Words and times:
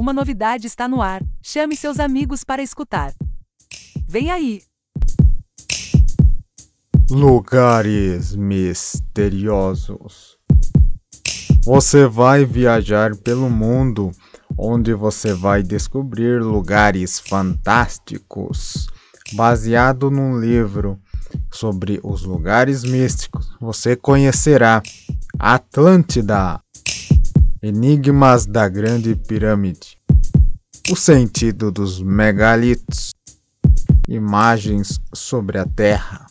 Uma 0.00 0.12
novidade 0.14 0.66
está 0.66 0.88
no 0.88 1.02
ar. 1.02 1.22
Chame 1.42 1.76
seus 1.76 2.00
amigos 2.00 2.42
para 2.42 2.62
escutar. 2.62 3.12
Vem 4.08 4.30
aí! 4.30 4.62
Lugares 7.10 8.34
misteriosos. 8.34 10.38
Você 11.62 12.06
vai 12.06 12.46
viajar 12.46 13.14
pelo 13.14 13.50
mundo, 13.50 14.10
onde 14.56 14.94
você 14.94 15.34
vai 15.34 15.62
descobrir 15.62 16.42
lugares 16.42 17.20
fantásticos. 17.20 18.86
Baseado 19.34 20.10
num 20.10 20.40
livro 20.40 20.98
sobre 21.52 22.00
os 22.02 22.24
lugares 22.24 22.84
místicos, 22.84 23.54
você 23.60 23.94
conhecerá 23.94 24.82
Atlântida, 25.38 26.58
Enigmas 27.62 28.46
da 28.46 28.66
Grande 28.70 29.14
Pirâmide, 29.14 29.98
o 30.90 30.96
sentido 30.96 31.70
dos 31.70 32.00
megalitos, 32.00 33.10
imagens 34.08 34.98
sobre 35.12 35.58
a 35.58 35.66
Terra, 35.66 36.26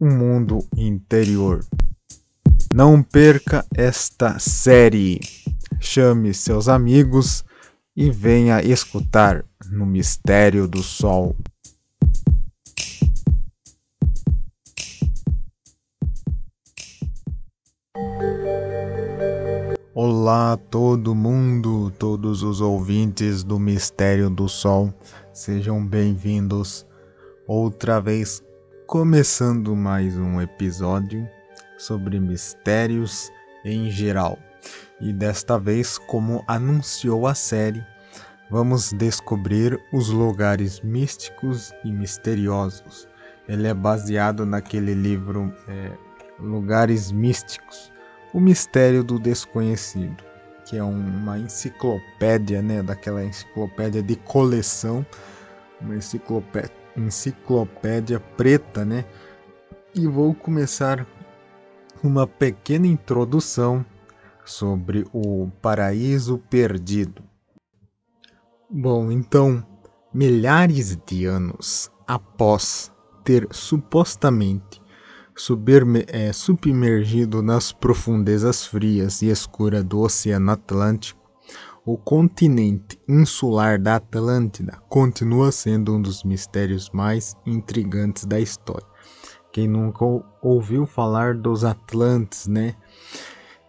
o 0.00 0.06
mundo 0.06 0.66
interior. 0.76 1.64
Não 2.74 3.04
perca 3.04 3.64
esta 3.72 4.36
série. 4.40 5.20
Chame 5.78 6.34
seus 6.34 6.68
amigos 6.68 7.44
e 7.94 8.10
venha 8.10 8.60
escutar 8.60 9.44
no 9.70 9.86
Mistério 9.86 10.66
do 10.66 10.82
Sol. 10.82 11.36
Olá 19.94 20.56
todo 20.56 21.14
mundo, 21.14 21.90
todos 21.98 22.42
os 22.42 22.62
ouvintes 22.62 23.44
do 23.44 23.58
Mistério 23.58 24.30
do 24.30 24.48
Sol, 24.48 24.90
sejam 25.34 25.86
bem-vindos 25.86 26.86
outra 27.46 28.00
vez, 28.00 28.42
começando 28.86 29.76
mais 29.76 30.16
um 30.16 30.40
episódio 30.40 31.28
sobre 31.76 32.18
mistérios 32.18 33.30
em 33.66 33.90
geral. 33.90 34.38
E 34.98 35.12
desta 35.12 35.58
vez, 35.58 35.98
como 35.98 36.42
anunciou 36.48 37.26
a 37.26 37.34
série, 37.34 37.84
vamos 38.50 38.94
descobrir 38.94 39.78
os 39.92 40.08
lugares 40.08 40.80
místicos 40.80 41.70
e 41.84 41.92
misteriosos. 41.92 43.06
Ele 43.46 43.68
é 43.68 43.74
baseado 43.74 44.46
naquele 44.46 44.94
livro 44.94 45.52
é, 45.68 45.92
Lugares 46.40 47.12
Místicos 47.12 47.91
o 48.32 48.40
Mistério 48.40 49.04
do 49.04 49.18
Desconhecido, 49.18 50.24
que 50.64 50.76
é 50.76 50.82
uma 50.82 51.38
enciclopédia, 51.38 52.62
né, 52.62 52.82
daquela 52.82 53.24
enciclopédia 53.24 54.02
de 54.02 54.16
coleção, 54.16 55.04
uma 55.80 55.96
enciclopédia, 55.96 56.72
enciclopédia 56.96 58.20
preta, 58.20 58.84
né? 58.84 59.04
E 59.94 60.06
vou 60.06 60.34
começar 60.34 61.06
uma 62.02 62.26
pequena 62.26 62.86
introdução 62.86 63.84
sobre 64.44 65.06
o 65.12 65.50
Paraíso 65.60 66.38
Perdido. 66.50 67.22
Bom, 68.68 69.12
então, 69.12 69.64
milhares 70.12 70.96
de 71.06 71.26
anos 71.26 71.90
após 72.06 72.90
ter 73.22 73.46
supostamente 73.50 74.81
é, 76.08 76.32
submergido 76.32 77.42
nas 77.42 77.72
profundezas 77.72 78.66
frias 78.66 79.22
e 79.22 79.28
escuras 79.28 79.82
do 79.84 80.00
Oceano 80.00 80.52
Atlântico, 80.52 81.20
o 81.84 81.96
continente 81.96 83.00
insular 83.08 83.80
da 83.80 83.96
Atlântida 83.96 84.78
continua 84.88 85.50
sendo 85.50 85.96
um 85.96 86.00
dos 86.00 86.22
mistérios 86.22 86.90
mais 86.90 87.34
intrigantes 87.44 88.24
da 88.24 88.38
história. 88.38 88.86
Quem 89.50 89.66
nunca 89.66 90.04
ouviu 90.40 90.86
falar 90.86 91.34
dos 91.34 91.64
Atlantes, 91.64 92.46
né? 92.46 92.74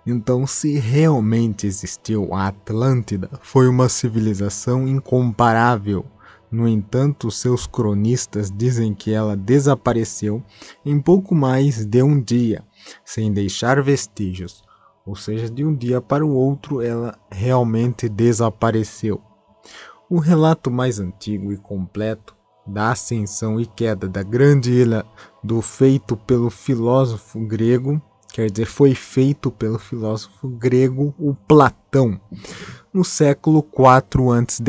Então, 0.06 0.46
se 0.46 0.78
realmente 0.78 1.66
existiu 1.66 2.34
a 2.34 2.48
Atlântida, 2.48 3.30
foi 3.42 3.68
uma 3.68 3.88
civilização 3.90 4.88
incomparável 4.88 6.06
no 6.54 6.68
entanto, 6.68 7.32
seus 7.32 7.66
cronistas 7.66 8.52
dizem 8.52 8.94
que 8.94 9.12
ela 9.12 9.36
desapareceu 9.36 10.44
em 10.86 11.02
pouco 11.02 11.34
mais 11.34 11.84
de 11.84 12.04
um 12.04 12.22
dia, 12.22 12.64
sem 13.04 13.34
deixar 13.34 13.82
vestígios, 13.82 14.64
ou 15.04 15.16
seja, 15.16 15.50
de 15.50 15.66
um 15.66 15.74
dia 15.74 16.00
para 16.00 16.24
o 16.24 16.32
outro 16.32 16.80
ela 16.80 17.18
realmente 17.32 18.08
desapareceu. 18.08 19.20
O 20.08 20.20
relato 20.20 20.70
mais 20.70 21.00
antigo 21.00 21.52
e 21.52 21.58
completo 21.58 22.36
da 22.68 22.92
ascensão 22.92 23.60
e 23.60 23.66
queda 23.66 24.08
da 24.08 24.22
grande 24.22 24.72
ilha 24.72 25.04
do 25.44 25.60
feito 25.60 26.16
pelo 26.16 26.52
filósofo 26.52 27.40
grego, 27.48 28.00
quer 28.34 28.50
dizer, 28.50 28.66
foi 28.66 28.96
feito 28.96 29.52
pelo 29.52 29.78
filósofo 29.78 30.48
grego 30.48 31.14
o 31.20 31.36
Platão, 31.36 32.20
no 32.92 33.06
século 33.06 33.60
IV 33.60 34.32
a.C., 34.32 34.64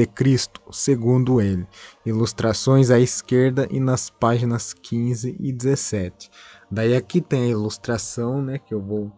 segundo 0.71 1.41
ele. 1.41 1.67
Ilustrações 2.05 2.91
à 2.91 3.01
esquerda 3.01 3.67
e 3.71 3.81
nas 3.81 4.11
páginas 4.11 4.75
15 4.75 5.35
e 5.41 5.51
17. 5.51 6.31
Daí 6.71 6.95
aqui 6.95 7.23
tem 7.23 7.45
a 7.45 7.49
ilustração, 7.49 8.43
né, 8.43 8.59
que 8.59 8.75
eu 8.75 8.83
vou 8.83 9.11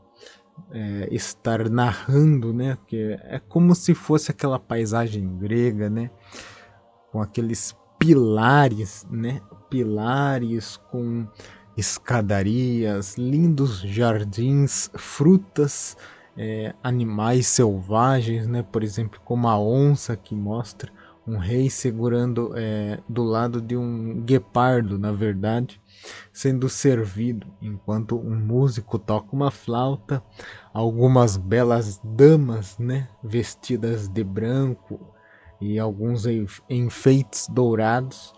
é, 0.70 1.08
estar 1.10 1.68
narrando, 1.68 2.52
né, 2.52 2.78
que 2.86 3.18
é 3.24 3.40
como 3.48 3.74
se 3.74 3.94
fosse 3.94 4.30
aquela 4.30 4.60
paisagem 4.60 5.26
grega, 5.38 5.90
né, 5.90 6.08
com 7.10 7.20
aqueles 7.20 7.76
pilares, 7.98 9.04
né, 9.10 9.40
pilares 9.68 10.76
com 10.76 11.26
escadarias, 11.76 13.16
lindos 13.16 13.80
jardins, 13.80 14.90
frutas, 14.94 15.96
é, 16.36 16.74
animais 16.82 17.46
selvagens, 17.46 18.46
né? 18.46 18.62
por 18.62 18.82
exemplo, 18.82 19.20
como 19.24 19.48
a 19.48 19.58
onça 19.58 20.16
que 20.16 20.34
mostra 20.34 20.90
um 21.26 21.38
rei 21.38 21.68
segurando 21.68 22.52
é, 22.54 23.00
do 23.08 23.24
lado 23.24 23.60
de 23.60 23.76
um 23.76 24.20
guepardo, 24.22 24.96
na 24.96 25.10
verdade, 25.10 25.80
sendo 26.32 26.68
servido, 26.68 27.46
enquanto 27.60 28.16
um 28.16 28.36
músico 28.36 28.96
toca 28.98 29.34
uma 29.34 29.50
flauta, 29.50 30.22
algumas 30.72 31.36
belas 31.36 32.00
damas, 32.04 32.78
né, 32.78 33.08
vestidas 33.24 34.08
de 34.08 34.22
branco 34.22 35.00
e 35.60 35.80
alguns 35.80 36.24
enfeites 36.68 37.48
dourados 37.48 38.35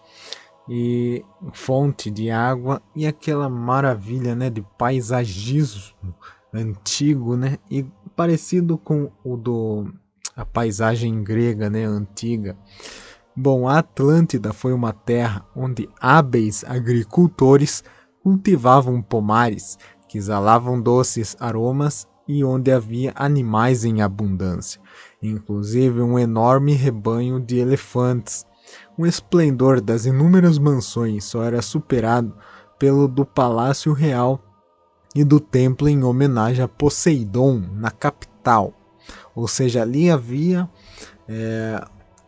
e 0.68 1.24
fonte 1.52 2.10
de 2.10 2.30
água 2.30 2.82
e 2.94 3.06
aquela 3.06 3.48
maravilha, 3.48 4.34
né, 4.34 4.50
de 4.50 4.62
paisagismo 4.76 6.14
antigo, 6.52 7.36
né? 7.36 7.58
E 7.70 7.86
parecido 8.14 8.76
com 8.76 9.10
o 9.24 9.36
do 9.36 9.92
a 10.36 10.44
paisagem 10.44 11.22
grega, 11.22 11.68
né, 11.68 11.84
antiga. 11.84 12.56
Bom, 13.34 13.68
a 13.68 13.78
Atlântida 13.78 14.52
foi 14.52 14.72
uma 14.72 14.92
terra 14.92 15.44
onde 15.54 15.88
hábeis 16.00 16.64
agricultores 16.64 17.82
cultivavam 18.22 19.00
pomares 19.00 19.78
que 20.08 20.18
exalavam 20.18 20.80
doces 20.80 21.36
aromas 21.40 22.06
e 22.26 22.44
onde 22.44 22.70
havia 22.70 23.12
animais 23.16 23.84
em 23.84 24.02
abundância, 24.02 24.80
inclusive 25.22 26.02
um 26.02 26.18
enorme 26.18 26.72
rebanho 26.72 27.40
de 27.40 27.58
elefantes. 27.58 28.44
O 28.96 29.06
esplendor 29.06 29.80
das 29.80 30.06
inúmeras 30.06 30.58
mansões 30.58 31.24
só 31.24 31.42
era 31.44 31.62
superado 31.62 32.34
pelo 32.78 33.06
do 33.06 33.24
Palácio 33.24 33.92
Real 33.92 34.40
e 35.14 35.24
do 35.24 35.40
templo 35.40 35.88
em 35.88 36.02
homenagem 36.04 36.62
a 36.62 36.68
Poseidon, 36.68 37.62
na 37.72 37.90
capital. 37.90 38.72
Ou 39.34 39.48
seja, 39.48 39.82
ali 39.82 40.10
havia 40.10 40.68
é, 41.28 41.84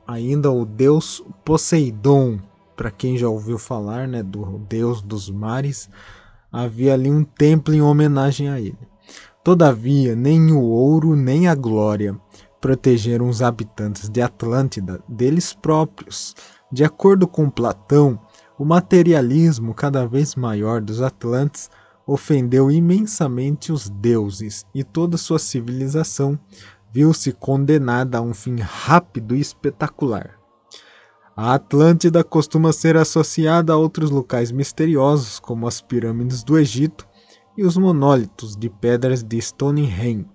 ainda 0.07 0.51
o 0.51 0.65
deus 0.65 1.23
Poseidon, 1.45 2.39
para 2.77 2.91
quem 2.91 3.17
já 3.17 3.29
ouviu 3.29 3.59
falar 3.59 4.09
né, 4.09 4.23
do 4.23 4.59
deus 4.69 5.03
dos 5.03 5.29
mares, 5.29 5.89
havia 6.51 6.95
ali 6.95 7.11
um 7.11 7.25
templo 7.25 7.75
em 7.75 7.83
homenagem 7.83 8.49
a 8.49 8.61
ele. 8.61 8.79
Todavia, 9.43 10.15
nem 10.15 10.53
o 10.53 10.61
ouro 10.61 11.17
nem 11.17 11.49
a 11.49 11.55
glória 11.55 12.17
protegeram 12.61 13.29
os 13.29 13.43
habitantes 13.43 14.09
de 14.09 14.21
Atlântida 14.21 15.03
deles 15.09 15.53
próprios. 15.53 16.35
De 16.71 16.85
acordo 16.85 17.27
com 17.27 17.49
Platão, 17.49 18.21
o 18.59 18.65
materialismo 18.65 19.75
cada 19.75 20.07
vez 20.07 20.35
maior 20.35 20.81
dos 20.81 21.01
atlantes 21.01 21.71
ofendeu 22.07 22.71
imensamente 22.71 23.73
os 23.73 23.89
deuses 23.89 24.67
e 24.75 24.85
toda 24.85 25.17
sua 25.17 25.39
civilização 25.39 26.39
viu-se 26.93 27.33
condenada 27.33 28.19
a 28.19 28.21
um 28.21 28.35
fim 28.35 28.57
rápido 28.59 29.35
e 29.35 29.41
espetacular. 29.41 30.39
A 31.37 31.55
Atlântida 31.55 32.23
costuma 32.23 32.73
ser 32.73 32.97
associada 32.97 33.73
a 33.73 33.77
outros 33.77 34.11
locais 34.11 34.53
misteriosos, 34.53 35.39
como 35.39 35.67
as 35.67 35.81
pirâmides 35.81 36.43
do 36.43 36.59
Egito 36.59 37.09
e 37.57 37.65
os 37.65 37.77
monólitos 37.77 38.57
de 38.57 38.69
pedras 38.69 39.23
de 39.23 39.41
Stonehenge. 39.41 40.27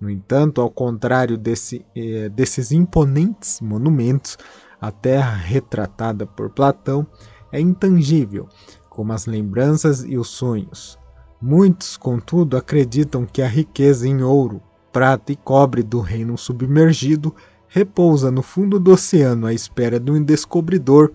No 0.00 0.08
entanto, 0.08 0.60
ao 0.60 0.70
contrário 0.70 1.36
desse, 1.36 1.84
eh, 1.94 2.30
desses 2.30 2.72
imponentes 2.72 3.60
monumentos, 3.60 4.38
a 4.80 4.90
terra 4.90 5.36
retratada 5.36 6.26
por 6.26 6.50
Platão 6.50 7.06
é 7.52 7.60
intangível, 7.60 8.48
como 8.88 9.12
as 9.12 9.26
lembranças 9.26 10.02
e 10.02 10.16
os 10.16 10.28
sonhos. 10.28 10.98
Muitos, 11.40 11.96
contudo, 11.96 12.56
acreditam 12.56 13.26
que 13.26 13.42
a 13.42 13.48
riqueza 13.48 14.08
em 14.08 14.22
ouro, 14.22 14.62
prata 14.90 15.32
e 15.32 15.36
cobre 15.36 15.82
do 15.82 16.00
reino 16.00 16.36
submergido 16.38 17.34
repousa 17.68 18.30
no 18.30 18.42
fundo 18.42 18.80
do 18.80 18.92
oceano 18.92 19.46
à 19.46 19.52
espera 19.52 20.00
de 20.00 20.10
um 20.10 20.22
descobridor 20.22 21.12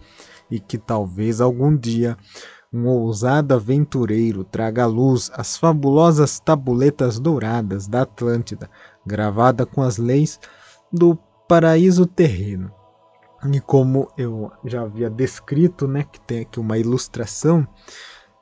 e 0.49 0.59
que 0.59 0.77
talvez 0.77 1.41
algum 1.41 1.75
dia 1.75 2.17
um 2.71 2.87
ousado 2.87 3.53
aventureiro 3.53 4.43
traga 4.43 4.83
à 4.83 4.85
luz 4.85 5.31
as 5.33 5.57
fabulosas 5.57 6.39
tabuletas 6.39 7.19
douradas 7.19 7.87
da 7.87 8.01
Atlântida, 8.01 8.69
gravada 9.05 9.65
com 9.65 9.81
as 9.81 9.97
leis 9.97 10.39
do 10.91 11.17
paraíso 11.47 12.05
terreno. 12.05 12.71
E 13.51 13.59
como 13.59 14.09
eu 14.17 14.51
já 14.65 14.81
havia 14.81 15.09
descrito, 15.09 15.87
né, 15.87 16.03
que 16.03 16.19
tem 16.19 16.41
aqui 16.41 16.59
uma 16.59 16.77
ilustração 16.77 17.67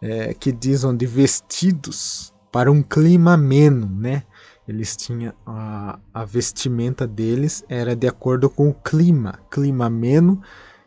é, 0.02 0.34
que 0.34 0.52
diz 0.52 0.84
onde 0.84 1.06
vestidos 1.06 2.34
para 2.52 2.72
um 2.72 2.82
clima 2.82 3.34
ameno, 3.34 3.90
né? 3.90 4.24
Eles 4.68 4.96
tinham 4.96 5.34
a, 5.46 6.00
a 6.14 6.24
vestimenta 6.24 7.06
deles 7.06 7.66
era 7.68 7.96
de 7.96 8.08
acordo 8.08 8.50
com 8.50 8.70
o 8.70 8.74
clima, 8.74 9.40
clima 9.50 9.88
ameno 9.88 10.42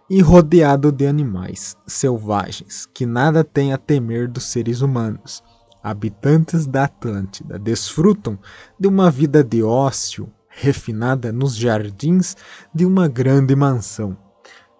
e 0.08 0.20
rodeado 0.20 0.92
de 0.92 1.06
animais 1.06 1.76
selvagens 1.86 2.86
que 2.94 3.04
nada 3.04 3.42
têm 3.42 3.72
a 3.72 3.78
temer 3.78 4.28
dos 4.28 4.44
seres 4.44 4.80
humanos. 4.80 5.42
Habitantes 5.82 6.66
da 6.66 6.84
Atlântida 6.84 7.58
desfrutam 7.58 8.38
de 8.78 8.88
uma 8.88 9.10
vida 9.10 9.42
de 9.42 9.62
ócio 9.62 10.32
refinada 10.48 11.32
nos 11.32 11.54
jardins 11.56 12.36
de 12.74 12.86
uma 12.86 13.08
grande 13.08 13.54
mansão. 13.54 14.16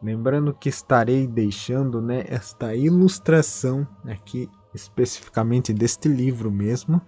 Lembrando 0.03 0.55
que 0.55 0.69
estarei 0.69 1.27
deixando 1.27 2.01
né, 2.01 2.25
esta 2.29 2.75
ilustração 2.75 3.87
aqui 4.05 4.49
especificamente 4.75 5.73
deste 5.73 6.09
livro 6.09 6.51
mesmo 6.51 7.01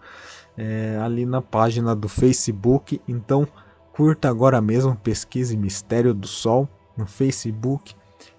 é, 0.57 0.99
ali 1.01 1.25
na 1.25 1.41
página 1.41 1.95
do 1.95 2.09
Facebook. 2.09 3.01
Então 3.07 3.47
curta 3.93 4.29
agora 4.29 4.61
mesmo, 4.61 4.97
pesquise 4.97 5.57
Mistério 5.57 6.15
do 6.15 6.27
Sol 6.27 6.69
no 6.97 7.07
Facebook 7.07 7.95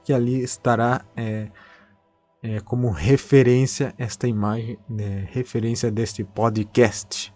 que 0.09 0.13
ali 0.13 0.41
estará 0.41 1.05
é, 1.15 1.51
é, 2.41 2.59
como 2.61 2.89
referência 2.89 3.93
esta 3.95 4.27
imagem, 4.27 4.75
né, 4.89 5.27
referência 5.29 5.91
deste 5.91 6.23
podcast. 6.23 7.31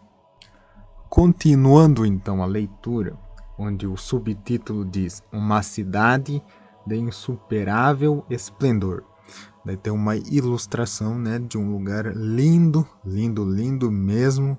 Continuando 1.07 2.03
então 2.03 2.41
a 2.41 2.47
leitura, 2.47 3.15
onde 3.59 3.85
o 3.85 3.95
subtítulo 3.95 4.83
diz 4.83 5.21
Uma 5.31 5.61
cidade 5.61 6.43
de 6.87 6.95
insuperável 6.95 8.25
esplendor. 8.27 9.03
Daí 9.63 9.77
tem 9.77 9.93
uma 9.93 10.15
ilustração 10.15 11.19
né, 11.19 11.37
de 11.37 11.59
um 11.59 11.71
lugar 11.71 12.07
lindo, 12.15 12.87
lindo, 13.05 13.45
lindo 13.45 13.91
mesmo, 13.91 14.57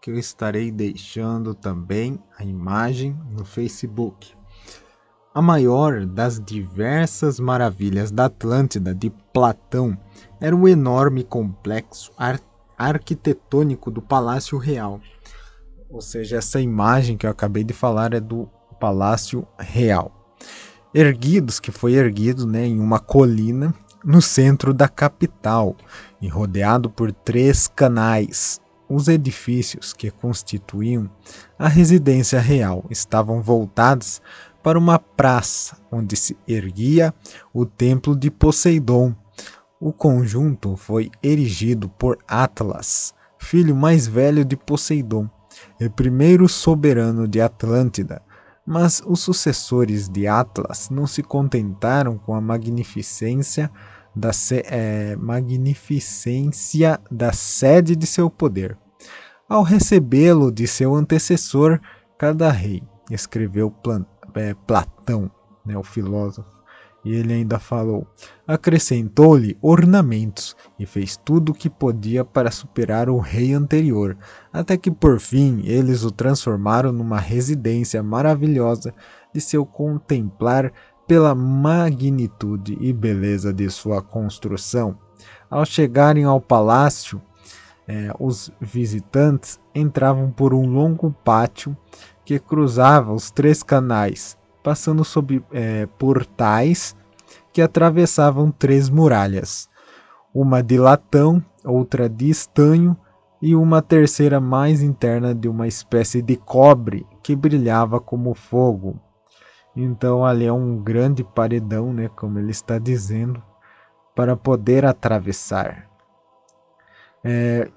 que 0.00 0.10
eu 0.10 0.18
estarei 0.18 0.72
deixando 0.72 1.54
também 1.54 2.18
a 2.38 2.42
imagem 2.42 3.14
no 3.30 3.44
Facebook. 3.44 4.34
A 5.34 5.42
maior 5.42 6.06
das 6.06 6.38
diversas 6.38 7.40
maravilhas 7.40 8.12
da 8.12 8.26
Atlântida 8.26 8.94
de 8.94 9.10
Platão 9.32 9.98
era 10.40 10.54
o 10.54 10.68
enorme 10.68 11.24
complexo 11.24 12.12
ar 12.16 12.38
arquitetônico 12.78 13.90
do 13.90 14.00
Palácio 14.00 14.56
Real. 14.58 15.00
Ou 15.90 16.00
seja, 16.00 16.36
essa 16.36 16.60
imagem 16.60 17.16
que 17.16 17.26
eu 17.26 17.30
acabei 17.30 17.64
de 17.64 17.72
falar 17.72 18.14
é 18.14 18.20
do 18.20 18.48
Palácio 18.78 19.44
Real. 19.58 20.12
Erguidos, 20.94 21.58
que 21.58 21.72
foi 21.72 21.94
erguido 21.94 22.46
né, 22.46 22.68
em 22.68 22.78
uma 22.78 23.00
colina 23.00 23.74
no 24.04 24.22
centro 24.22 24.72
da 24.72 24.86
capital 24.86 25.76
e 26.22 26.28
rodeado 26.28 26.88
por 26.88 27.10
três 27.10 27.66
canais. 27.66 28.60
Os 28.88 29.08
edifícios 29.08 29.92
que 29.92 30.12
constituíam 30.12 31.10
a 31.58 31.66
residência 31.66 32.38
real 32.38 32.84
estavam 32.88 33.42
voltados 33.42 34.22
para 34.64 34.78
uma 34.78 34.98
praça 34.98 35.76
onde 35.92 36.16
se 36.16 36.34
erguia 36.48 37.14
o 37.52 37.66
templo 37.66 38.16
de 38.16 38.30
Poseidon. 38.30 39.14
O 39.78 39.92
conjunto 39.92 40.74
foi 40.74 41.10
erigido 41.22 41.86
por 41.86 42.16
Atlas, 42.26 43.14
filho 43.38 43.76
mais 43.76 44.06
velho 44.06 44.42
de 44.42 44.56
Poseidon, 44.56 45.28
e 45.78 45.86
primeiro 45.90 46.48
soberano 46.48 47.28
de 47.28 47.42
Atlântida. 47.42 48.22
Mas 48.66 49.02
os 49.04 49.20
sucessores 49.20 50.08
de 50.08 50.26
Atlas 50.26 50.88
não 50.88 51.06
se 51.06 51.22
contentaram 51.22 52.16
com 52.16 52.34
a 52.34 52.40
magnificência 52.40 53.70
da, 54.16 54.30
é, 54.64 55.14
magnificência 55.16 56.98
da 57.10 57.34
sede 57.34 57.94
de 57.94 58.06
seu 58.06 58.30
poder. 58.30 58.78
Ao 59.46 59.62
recebê-lo 59.62 60.50
de 60.50 60.66
seu 60.66 60.94
antecessor, 60.94 61.78
cada 62.18 62.50
rei 62.50 62.82
escreveu 63.10 63.70
é, 64.34 64.54
Platão, 64.66 65.30
né, 65.64 65.76
o 65.76 65.82
filósofo, 65.82 66.54
e 67.04 67.14
ele 67.14 67.34
ainda 67.34 67.58
falou: 67.58 68.06
acrescentou-lhe 68.46 69.56
ornamentos 69.60 70.56
e 70.78 70.86
fez 70.86 71.16
tudo 71.16 71.52
o 71.52 71.54
que 71.54 71.68
podia 71.68 72.24
para 72.24 72.50
superar 72.50 73.10
o 73.10 73.18
rei 73.18 73.52
anterior, 73.52 74.16
até 74.52 74.76
que 74.76 74.90
por 74.90 75.20
fim 75.20 75.62
eles 75.64 76.02
o 76.02 76.10
transformaram 76.10 76.90
numa 76.92 77.20
residência 77.20 78.02
maravilhosa 78.02 78.94
de 79.32 79.40
seu 79.40 79.66
contemplar 79.66 80.72
pela 81.06 81.34
magnitude 81.34 82.78
e 82.80 82.92
beleza 82.92 83.52
de 83.52 83.68
sua 83.68 84.00
construção. 84.00 84.96
Ao 85.50 85.64
chegarem 85.64 86.24
ao 86.24 86.40
palácio, 86.40 87.20
eh, 87.86 88.10
os 88.18 88.50
visitantes 88.58 89.60
entravam 89.74 90.30
por 90.30 90.54
um 90.54 90.66
longo 90.66 91.14
pátio 91.24 91.76
que 92.24 92.38
cruzava 92.38 93.12
os 93.12 93.30
três 93.30 93.62
canais, 93.62 94.38
passando 94.62 95.04
sob 95.04 95.44
é, 95.52 95.86
portais 95.98 96.96
que 97.52 97.62
atravessavam 97.62 98.50
três 98.50 98.88
muralhas, 98.88 99.68
uma 100.34 100.62
de 100.62 100.78
latão, 100.78 101.44
outra 101.64 102.08
de 102.08 102.28
estanho 102.28 102.96
e 103.40 103.54
uma 103.54 103.82
terceira 103.82 104.40
mais 104.40 104.82
interna 104.82 105.34
de 105.34 105.48
uma 105.48 105.68
espécie 105.68 106.22
de 106.22 106.36
cobre 106.36 107.06
que 107.22 107.36
brilhava 107.36 108.00
como 108.00 108.34
fogo. 108.34 108.98
Então 109.76 110.24
ali 110.24 110.46
é 110.46 110.52
um 110.52 110.78
grande 110.78 111.22
paredão, 111.22 111.92
né, 111.92 112.08
como 112.08 112.38
ele 112.38 112.50
está 112.50 112.78
dizendo, 112.78 113.42
para 114.14 114.36
poder 114.36 114.84
atravessar. 114.84 115.88
É, 117.22 117.70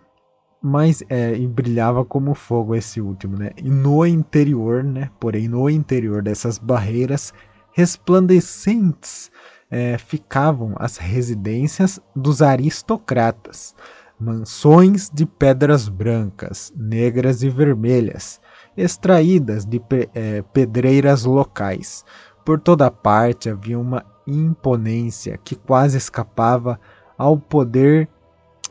mas 0.61 1.03
é, 1.09 1.33
e 1.35 1.47
brilhava 1.47 2.03
como 2.03 2.33
fogo 2.33 2.75
esse 2.75 2.99
último, 2.99 3.37
né? 3.37 3.51
E 3.57 3.69
no 3.69 4.05
interior, 4.05 4.83
né? 4.83 5.09
Porém, 5.19 5.47
no 5.47 5.69
interior 5.69 6.21
dessas 6.21 6.57
barreiras 6.57 7.33
resplandecentes 7.71 9.31
é, 9.69 9.97
ficavam 9.97 10.73
as 10.77 10.97
residências 10.97 11.99
dos 12.15 12.41
aristocratas, 12.41 13.75
mansões 14.19 15.11
de 15.13 15.25
pedras 15.25 15.87
brancas, 15.87 16.73
negras 16.75 17.43
e 17.43 17.49
vermelhas, 17.49 18.41
extraídas 18.75 19.65
de 19.65 19.81
é, 20.13 20.41
pedreiras 20.53 21.23
locais. 21.23 22.03
Por 22.43 22.59
toda 22.59 22.89
parte 22.89 23.49
havia 23.49 23.77
uma 23.77 24.03
imponência 24.25 25.37
que 25.43 25.55
quase 25.55 25.97
escapava 25.97 26.79
ao 27.17 27.37
poder 27.37 28.09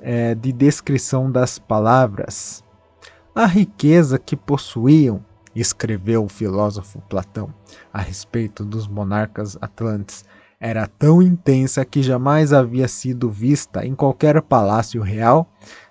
é, 0.00 0.34
de 0.34 0.52
descrição 0.52 1.30
das 1.30 1.58
palavras. 1.58 2.64
A 3.34 3.46
riqueza 3.46 4.18
que 4.18 4.36
possuíam, 4.36 5.24
escreveu 5.54 6.24
o 6.24 6.28
filósofo 6.28 7.00
Platão 7.08 7.52
a 7.92 8.00
respeito 8.00 8.64
dos 8.64 8.86
monarcas 8.86 9.56
atlantes, 9.60 10.24
era 10.58 10.86
tão 10.86 11.20
intensa 11.22 11.84
que 11.84 12.02
jamais 12.02 12.52
havia 12.52 12.88
sido 12.88 13.30
vista 13.30 13.84
em 13.84 13.94
qualquer 13.94 14.40
palácio 14.42 15.02
real, 15.02 15.46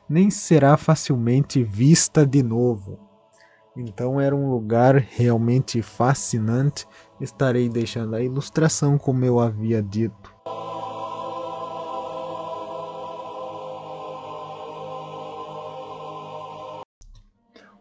nem 0.10 0.30
será 0.30 0.76
facilmente 0.76 1.64
vista 1.64 2.26
de 2.26 2.42
novo. 2.42 3.00
Então 3.78 4.20
era 4.20 4.36
um 4.36 4.50
lugar 4.50 4.96
realmente 4.96 5.82
fascinante. 5.82 6.88
Estarei 7.20 7.70
deixando 7.70 8.16
a 8.16 8.22
ilustração 8.22 8.98
como 8.98 9.26
eu 9.26 9.40
havia 9.40 9.82
dito. 9.84 10.35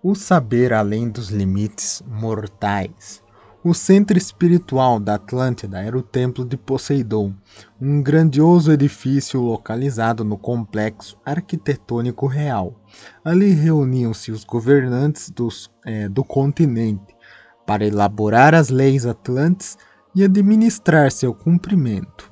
O 0.07 0.15
saber 0.15 0.75
além 0.75 1.09
dos 1.09 1.31
limites 1.31 2.03
mortais. 2.07 3.23
O 3.65 3.73
centro 3.73 4.19
espiritual 4.19 5.01
da 5.01 5.15
Atlântida 5.15 5.81
era 5.81 5.97
o 5.97 6.03
Templo 6.03 6.45
de 6.45 6.59
Poseidon, 6.59 7.33
um 7.81 8.03
grandioso 8.03 8.71
edifício 8.71 9.41
localizado 9.41 10.23
no 10.23 10.37
complexo 10.37 11.17
arquitetônico 11.25 12.27
real. 12.27 12.79
Ali 13.25 13.53
reuniam-se 13.53 14.31
os 14.31 14.45
governantes 14.45 15.31
dos, 15.31 15.71
é, 15.87 16.07
do 16.07 16.23
continente 16.23 17.17
para 17.65 17.87
elaborar 17.87 18.55
as 18.55 18.69
leis 18.69 19.07
atlantes 19.07 19.79
e 20.15 20.23
administrar 20.23 21.11
seu 21.11 21.33
cumprimento. 21.33 22.31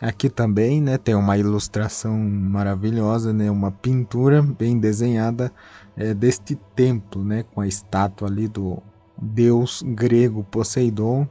Aqui 0.00 0.28
também 0.28 0.80
né, 0.80 0.98
tem 0.98 1.14
uma 1.14 1.38
ilustração 1.38 2.18
maravilhosa, 2.18 3.32
né, 3.32 3.50
uma 3.50 3.70
pintura 3.70 4.42
bem 4.42 4.76
desenhada 4.76 5.52
é, 5.96 6.14
deste 6.14 6.56
templo, 6.74 7.24
né, 7.24 7.42
com 7.42 7.60
a 7.60 7.66
estátua 7.66 8.28
ali 8.28 8.48
do 8.48 8.82
deus 9.20 9.82
grego 9.86 10.44
Poseidon 10.44 11.28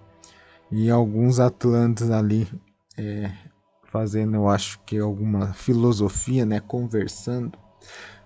e 0.71 0.89
alguns 0.89 1.39
atlantes 1.39 2.09
ali 2.09 2.47
é, 2.97 3.31
fazendo, 3.91 4.35
eu 4.35 4.47
acho 4.47 4.79
que 4.85 4.97
alguma 4.97 5.53
filosofia, 5.53 6.45
né, 6.45 6.59
conversando. 6.59 7.57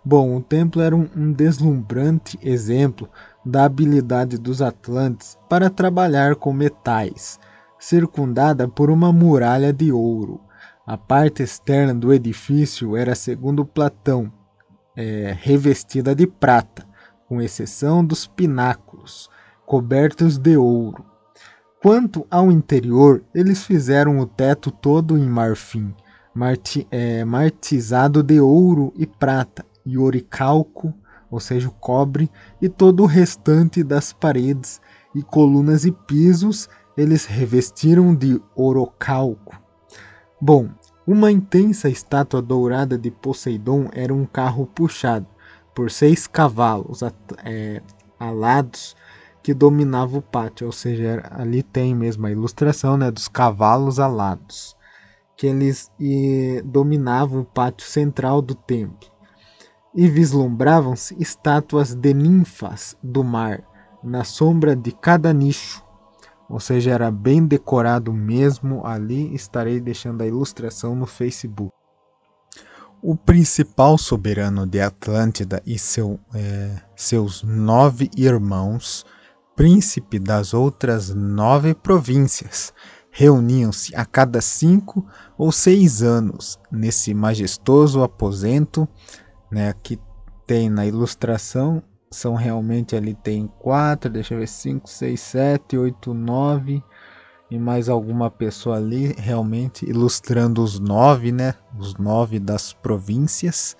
Bom, 0.03 0.37
o 0.37 0.41
templo 0.41 0.81
era 0.81 0.95
um, 0.95 1.09
um 1.15 1.31
deslumbrante 1.31 2.37
exemplo 2.43 3.09
da 3.43 3.65
habilidade 3.65 4.37
dos 4.37 4.61
atlantes 4.61 5.37
para 5.49 5.69
trabalhar 5.69 6.35
com 6.35 6.53
metais, 6.53 7.39
circundada 7.79 8.67
por 8.67 8.91
uma 8.91 9.11
muralha 9.11 9.73
de 9.73 9.91
ouro. 9.91 10.39
A 10.85 10.95
parte 10.95 11.41
externa 11.41 11.95
do 11.95 12.13
edifício 12.13 12.95
era, 12.95 13.15
segundo 13.15 13.65
Platão, 13.65 14.31
é, 14.95 15.35
revestida 15.39 16.15
de 16.15 16.25
prata, 16.27 16.85
com 17.27 17.41
exceção 17.41 18.05
dos 18.05 18.27
pináculos, 18.27 19.29
cobertos 19.65 20.37
de 20.37 20.57
ouro. 20.57 21.05
Quanto 21.81 22.25
ao 22.31 22.51
interior, 22.51 23.23
eles 23.33 23.63
fizeram 23.63 24.19
o 24.19 24.25
teto 24.25 24.71
todo 24.71 25.17
em 25.17 25.27
marfim, 25.27 25.93
marti, 26.33 26.87
é, 26.89 27.23
martizado 27.23 28.23
de 28.23 28.39
ouro 28.39 28.93
e 28.95 29.05
prata, 29.05 29.65
e 29.85 29.97
oricalco, 29.97 30.93
ou 31.29 31.39
seja, 31.39 31.67
o 31.67 31.71
cobre, 31.71 32.29
e 32.61 32.69
todo 32.69 33.03
o 33.03 33.05
restante 33.05 33.83
das 33.83 34.13
paredes 34.13 34.81
e 35.13 35.21
colunas 35.21 35.85
e 35.85 35.91
pisos 35.91 36.67
eles 36.97 37.25
revestiram 37.25 38.15
de 38.15 38.41
orocalco. 38.55 39.59
Bom, 40.41 40.69
uma 41.07 41.31
intensa 41.31 41.87
estátua 41.87 42.41
dourada 42.41 42.97
de 42.97 43.11
Poseidon 43.11 43.89
era 43.93 44.13
um 44.13 44.25
carro 44.25 44.65
puxado 44.65 45.27
por 45.73 45.91
seis 45.91 46.25
cavalos 46.25 47.01
é, 47.43 47.81
alados 48.19 48.95
que 49.43 49.53
dominava 49.53 50.17
o 50.17 50.21
pátio, 50.23 50.65
ou 50.65 50.73
seja, 50.73 51.23
ali 51.29 51.61
tem 51.61 51.93
mesmo 51.93 52.25
a 52.25 52.31
ilustração 52.31 52.97
né, 52.97 53.11
dos 53.11 53.27
cavalos 53.27 53.99
alados, 53.99 54.75
que 55.37 55.45
eles 55.45 55.91
e, 55.99 56.63
dominavam 56.65 57.41
o 57.41 57.45
pátio 57.45 57.85
central 57.85 58.41
do 58.41 58.55
templo. 58.55 59.07
E 59.93 60.07
vislumbravam-se 60.07 61.15
estátuas 61.21 61.93
de 61.93 62.11
ninfas 62.11 62.97
do 63.03 63.23
mar, 63.23 63.63
na 64.03 64.23
sombra 64.23 64.75
de 64.75 64.91
cada 64.91 65.31
nicho, 65.31 65.84
ou 66.55 66.59
seja, 66.61 66.91
era 66.91 67.11
bem 67.11 67.45
decorado 67.45 68.13
mesmo. 68.13 68.87
Ali 68.87 69.35
estarei 69.35 69.81
deixando 69.81 70.21
a 70.21 70.25
ilustração 70.25 70.95
no 70.95 71.05
Facebook. 71.05 71.69
O 73.01 73.13
principal 73.13 73.97
soberano 73.97 74.65
de 74.65 74.79
Atlântida 74.79 75.61
e 75.65 75.77
seu, 75.77 76.17
é, 76.33 76.77
seus 76.95 77.43
nove 77.43 78.09
irmãos 78.15 79.05
príncipe 79.53 80.17
das 80.17 80.53
outras 80.53 81.13
nove 81.13 81.73
províncias, 81.73 82.73
reuniam-se 83.11 83.93
a 83.93 84.05
cada 84.05 84.39
cinco 84.39 85.05
ou 85.37 85.51
seis 85.51 86.01
anos 86.01 86.57
nesse 86.71 87.13
majestoso 87.13 88.01
aposento, 88.01 88.87
né, 89.51 89.73
que 89.83 89.99
tem 90.47 90.69
na 90.69 90.85
ilustração, 90.85 91.83
são 92.15 92.35
realmente 92.35 92.95
ali 92.95 93.13
tem 93.13 93.47
quatro, 93.59 94.09
deixa 94.09 94.33
eu 94.33 94.39
ver, 94.39 94.47
cinco, 94.47 94.89
seis, 94.89 95.19
sete, 95.19 95.77
oito, 95.77 96.13
nove 96.13 96.83
e 97.49 97.59
mais 97.59 97.89
alguma 97.89 98.31
pessoa 98.31 98.77
ali 98.77 99.13
realmente 99.17 99.87
ilustrando 99.87 100.63
os 100.63 100.79
nove, 100.79 101.31
né, 101.31 101.53
os 101.77 101.95
nove 101.95 102.39
das 102.39 102.73
províncias. 102.73 103.75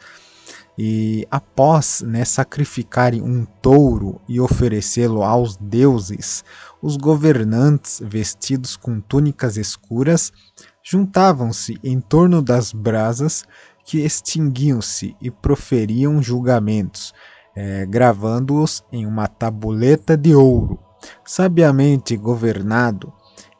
E 0.77 1.25
após 1.31 2.01
né, 2.01 2.25
sacrificarem 2.25 3.21
um 3.21 3.45
touro 3.45 4.19
e 4.27 4.41
oferecê-lo 4.41 5.23
aos 5.23 5.55
deuses, 5.55 6.43
os 6.81 6.97
governantes, 6.97 8.01
vestidos 8.03 8.75
com 8.75 8.99
túnicas 8.99 9.55
escuras, 9.55 10.33
juntavam-se 10.83 11.79
em 11.81 12.01
torno 12.01 12.41
das 12.41 12.73
brasas 12.73 13.45
que 13.85 13.99
extinguiam-se 13.99 15.15
e 15.21 15.31
proferiam 15.31 16.21
julgamentos, 16.21 17.13
é, 17.55 17.85
gravando-os 17.85 18.83
em 18.91 19.05
uma 19.05 19.27
tabuleta 19.27 20.17
de 20.17 20.35
ouro. 20.35 20.79
Sabiamente 21.23 22.17
governado, 22.17 23.13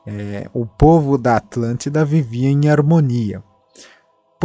é, 0.06 0.50
o 0.54 0.66
povo 0.66 1.18
da 1.18 1.38
Atlântida 1.38 2.04
vivia 2.04 2.50
em 2.50 2.70
harmonia 2.70 3.44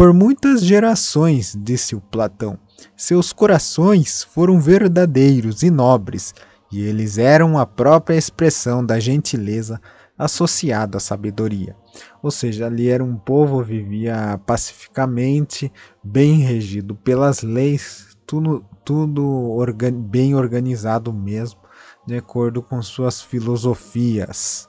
por 0.01 0.15
muitas 0.15 0.65
gerações, 0.65 1.55
disse 1.59 1.95
o 1.95 2.01
Platão, 2.01 2.59
seus 2.97 3.35
corações 3.35 4.23
foram 4.23 4.59
verdadeiros 4.59 5.63
e 5.63 5.71
nobres, 5.71 6.33
e 6.73 6.81
eles 6.81 7.19
eram 7.19 7.59
a 7.59 7.67
própria 7.67 8.17
expressão 8.17 8.83
da 8.83 8.99
gentileza 8.99 9.79
associada 10.17 10.97
à 10.97 11.01
sabedoria. 11.01 11.77
Ou 12.23 12.31
seja, 12.31 12.65
ali 12.65 12.89
era 12.89 13.05
um 13.05 13.15
povo 13.15 13.63
vivia 13.63 14.41
pacificamente, 14.47 15.71
bem 16.03 16.39
regido 16.39 16.95
pelas 16.95 17.43
leis, 17.43 18.10
tudo, 18.31 18.65
tudo 18.85 19.51
organ, 19.51 19.91
bem 19.91 20.37
organizado 20.37 21.13
mesmo, 21.13 21.59
de 22.07 22.17
acordo 22.17 22.63
com 22.63 22.81
suas 22.81 23.21
filosofias. 23.21 24.69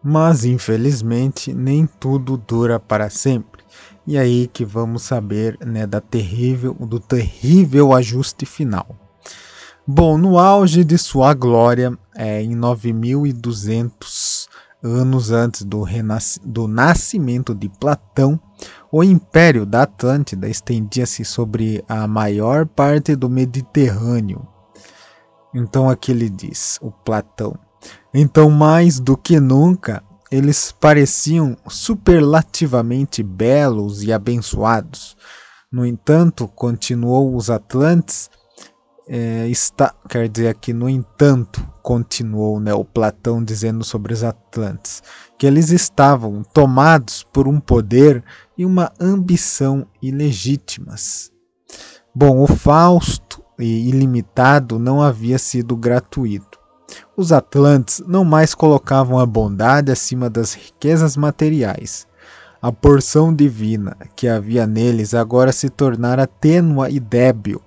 Mas 0.00 0.44
infelizmente 0.44 1.52
nem 1.52 1.88
tudo 1.88 2.36
dura 2.36 2.78
para 2.78 3.10
sempre. 3.10 3.64
E 4.06 4.16
aí 4.16 4.46
que 4.46 4.64
vamos 4.64 5.02
saber 5.02 5.58
né, 5.66 5.88
da 5.88 6.00
terrível, 6.00 6.72
do 6.74 7.00
terrível 7.00 7.92
ajuste 7.92 8.46
final. 8.46 8.86
Bom, 9.84 10.16
no 10.16 10.38
auge 10.38 10.84
de 10.84 10.96
sua 10.96 11.34
glória, 11.34 11.98
é, 12.14 12.40
em 12.40 12.54
9200 12.54 14.43
anos 14.84 15.32
antes 15.32 15.64
do, 15.64 15.84
do 16.44 16.68
nascimento 16.68 17.54
de 17.54 17.68
Platão, 17.68 18.38
o 18.92 19.02
império 19.02 19.64
da 19.66 19.82
Atlântida 19.82 20.48
estendia-se 20.48 21.24
sobre 21.24 21.82
a 21.88 22.06
maior 22.06 22.66
parte 22.66 23.16
do 23.16 23.28
Mediterrâneo. 23.28 24.46
Então 25.52 25.88
aqui 25.88 26.12
ele 26.12 26.28
diz, 26.28 26.78
o 26.82 26.90
Platão, 26.90 27.58
então, 28.12 28.48
mais 28.48 29.00
do 29.00 29.16
que 29.16 29.40
nunca, 29.40 30.02
eles 30.30 30.72
pareciam 30.72 31.56
superlativamente 31.68 33.22
belos 33.22 34.02
e 34.02 34.12
abençoados. 34.12 35.16
No 35.70 35.84
entanto, 35.84 36.46
continuou 36.46 37.34
os 37.34 37.50
Atlantes, 37.50 38.30
é, 39.06 39.46
está, 39.48 39.94
quer 40.08 40.28
dizer 40.28 40.48
aqui, 40.48 40.72
no 40.72 40.88
entanto, 40.88 41.66
continuou 41.82 42.58
né, 42.58 42.72
o 42.72 42.84
Platão 42.84 43.44
dizendo 43.44 43.84
sobre 43.84 44.14
os 44.14 44.24
Atlantes, 44.24 45.02
que 45.38 45.46
eles 45.46 45.70
estavam 45.70 46.42
tomados 46.42 47.22
por 47.32 47.46
um 47.46 47.60
poder 47.60 48.24
e 48.56 48.64
uma 48.64 48.90
ambição 48.98 49.86
ilegítimas. 50.00 51.30
Bom, 52.14 52.42
o 52.42 52.46
Fausto 52.46 53.42
e 53.58 53.88
ilimitado 53.88 54.78
não 54.78 55.02
havia 55.02 55.38
sido 55.38 55.76
gratuito. 55.76 56.58
Os 57.16 57.32
Atlantes 57.32 58.02
não 58.06 58.24
mais 58.24 58.54
colocavam 58.54 59.18
a 59.18 59.26
bondade 59.26 59.90
acima 59.90 60.30
das 60.30 60.54
riquezas 60.54 61.16
materiais. 61.16 62.06
A 62.62 62.72
porção 62.72 63.34
divina 63.34 63.96
que 64.16 64.26
havia 64.26 64.66
neles 64.66 65.12
agora 65.12 65.52
se 65.52 65.68
tornara 65.68 66.26
tênua 66.26 66.88
e 66.88 66.98
débil, 66.98 67.60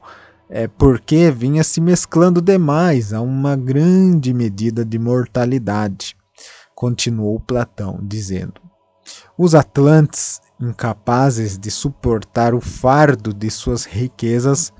é 0.49 0.67
porque 0.67 1.29
vinha 1.31 1.63
se 1.63 1.81
mesclando 1.81 2.41
demais 2.41 3.13
a 3.13 3.21
uma 3.21 3.55
grande 3.55 4.33
medida 4.33 4.85
de 4.85 4.97
mortalidade. 4.97 6.15
Continuou 6.73 7.39
Platão, 7.39 7.99
dizendo: 8.01 8.61
Os 9.37 9.53
Atlantes, 9.55 10.39
incapazes 10.59 11.57
de 11.57 11.69
suportar 11.69 12.53
o 12.53 12.61
fardo 12.61 13.33
de 13.33 13.49
suas 13.49 13.85
riquezas, 13.85 14.71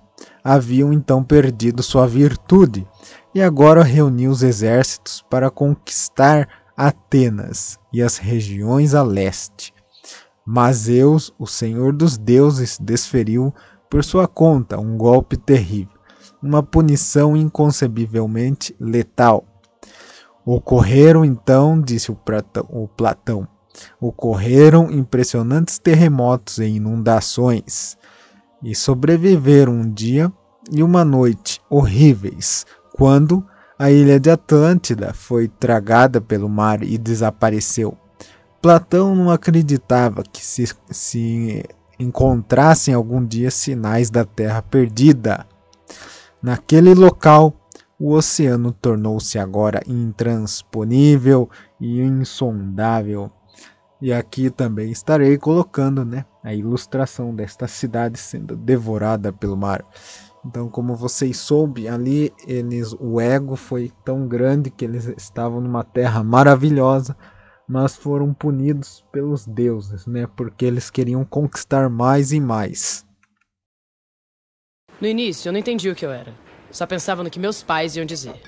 haviam 0.44 0.94
então 0.94 1.24
perdido 1.24 1.84
sua 1.84 2.08
virtude 2.08 2.88
e 3.36 3.42
agora 3.42 3.84
reuniu 3.84 4.32
os 4.32 4.44
exércitos 4.44 5.24
para 5.30 5.52
conquistar 5.52 6.48
Atenas 6.76 7.80
e 7.92 8.04
as 8.04 8.18
regiões 8.18 8.94
a 8.94 9.02
leste. 9.02 9.74
Mas 10.46 10.78
Zeus, 10.78 11.34
o 11.38 11.48
senhor 11.48 11.92
dos 11.92 12.18
deuses, 12.18 12.78
desferiu 12.80 13.54
por 13.90 14.04
sua 14.04 14.28
conta 14.28 14.80
um 14.80 14.98
golpe 14.98 15.38
terrível, 15.38 15.98
uma 16.42 16.62
punição 16.62 17.36
inconcebivelmente 17.36 18.76
letal. 18.80 19.46
Ocorreram 20.46 21.26
então, 21.26 21.82
disse 21.82 22.12
o 22.12 22.16
Platão, 22.96 23.48
ocorreram 24.00 24.90
impressionantes 24.92 25.78
terremotos 25.78 26.58
e 26.60 26.66
inundações, 26.66 27.98
e 28.64 28.74
sobreviveram 28.74 29.74
um 29.74 29.92
dia 29.92 30.32
e 30.72 30.82
uma 30.82 31.06
noite 31.06 31.62
horríveis, 31.70 32.66
quando 32.94 33.46
a 33.78 33.92
ilha 33.92 34.20
de 34.20 34.30
Atlântida 34.30 35.14
foi 35.14 35.48
tragada 35.48 36.20
pelo 36.20 36.50
mar 36.50 36.82
e 36.82 36.98
desapareceu. 36.98 37.96
Platão 38.60 39.16
não 39.16 39.30
acreditava 39.30 40.24
que 40.24 40.44
se, 40.44 40.66
se 40.90 41.64
encontrassem 42.00 42.94
algum 42.94 43.26
dia 43.26 43.52
sinais 43.52 44.10
da 44.10 44.24
terra 44.26 44.62
perdida. 44.62 45.46
Naquele 46.42 46.94
local, 46.94 47.54
o 48.00 48.14
oceano 48.14 48.72
tornou-se 48.72 49.40
agora 49.40 49.82
intransponível 49.88 51.50
e 51.80 52.00
insondável. 52.00 53.32
E 54.00 54.14
aqui 54.14 54.52
também 54.52 54.92
estarei 54.92 55.38
colocando 55.38 56.06
né, 56.06 56.24
a 56.44 56.54
ilustração 56.54 57.34
desta 57.34 57.68
cidade 57.68 58.20
sendo 58.20 58.56
devorada 58.56 59.34
pelo 59.34 59.58
mar. 59.58 59.84
Então, 60.46 60.70
como 60.70 60.96
vocês 60.96 61.38
soube, 61.38 61.88
ali 61.90 62.32
eles, 62.48 62.96
o 63.00 63.20
ego 63.20 63.56
foi 63.56 63.92
tão 64.06 64.28
grande 64.28 64.70
que 64.70 64.86
eles 64.86 65.06
estavam 65.18 65.60
numa 65.60 65.84
terra 65.84 66.24
maravilhosa, 66.24 67.18
mas 67.68 67.96
foram 67.96 68.34
punidos 68.34 69.04
pelos 69.12 69.46
deuses, 69.46 70.06
né? 70.08 70.26
Porque 70.38 70.66
eles 70.66 70.90
queriam 70.90 71.26
conquistar 71.26 71.90
mais 71.90 72.32
e 72.32 72.40
mais. 72.40 73.06
No 75.02 75.08
início, 75.08 75.50
eu 75.50 75.54
não 75.54 75.60
entendi 75.60 75.90
o 75.90 75.96
que 75.96 76.06
eu 76.06 76.12
era. 76.12 76.34
Só 76.72 76.86
pensava 76.86 77.24
no 77.24 77.30
que 77.30 77.40
meus 77.40 77.62
pais 77.62 77.96
iam 77.96 78.06
dizer. 78.06 78.42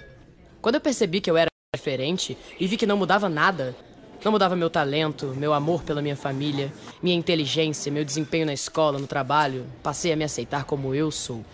Quando 0.62 0.76
eu 0.76 0.82
percebi 0.82 1.22
que 1.22 1.30
eu 1.30 1.38
era 1.38 1.50
diferente 1.76 2.38
e 2.60 2.66
vi 2.66 2.78
que 2.78 2.86
não 2.86 2.98
mudava 2.98 3.30
nada, 3.30 3.76
não 4.24 4.32
mudava 4.32 4.56
meu 4.56 4.70
talento, 4.70 5.28
meu 5.38 5.54
amor 5.54 5.84
pela 5.84 6.02
minha 6.02 6.16
família, 6.16 6.74
minha 7.02 7.16
inteligência, 7.16 7.92
meu 7.92 8.04
desempenho 8.04 8.46
na 8.46 8.54
escola, 8.54 9.00
no 9.00 9.08
trabalho, 9.08 9.66
passei 9.84 10.12
a 10.12 10.16
me 10.16 10.24
aceitar 10.24 10.64
como 10.64 10.96
eu 10.96 11.12
sou. 11.12 11.46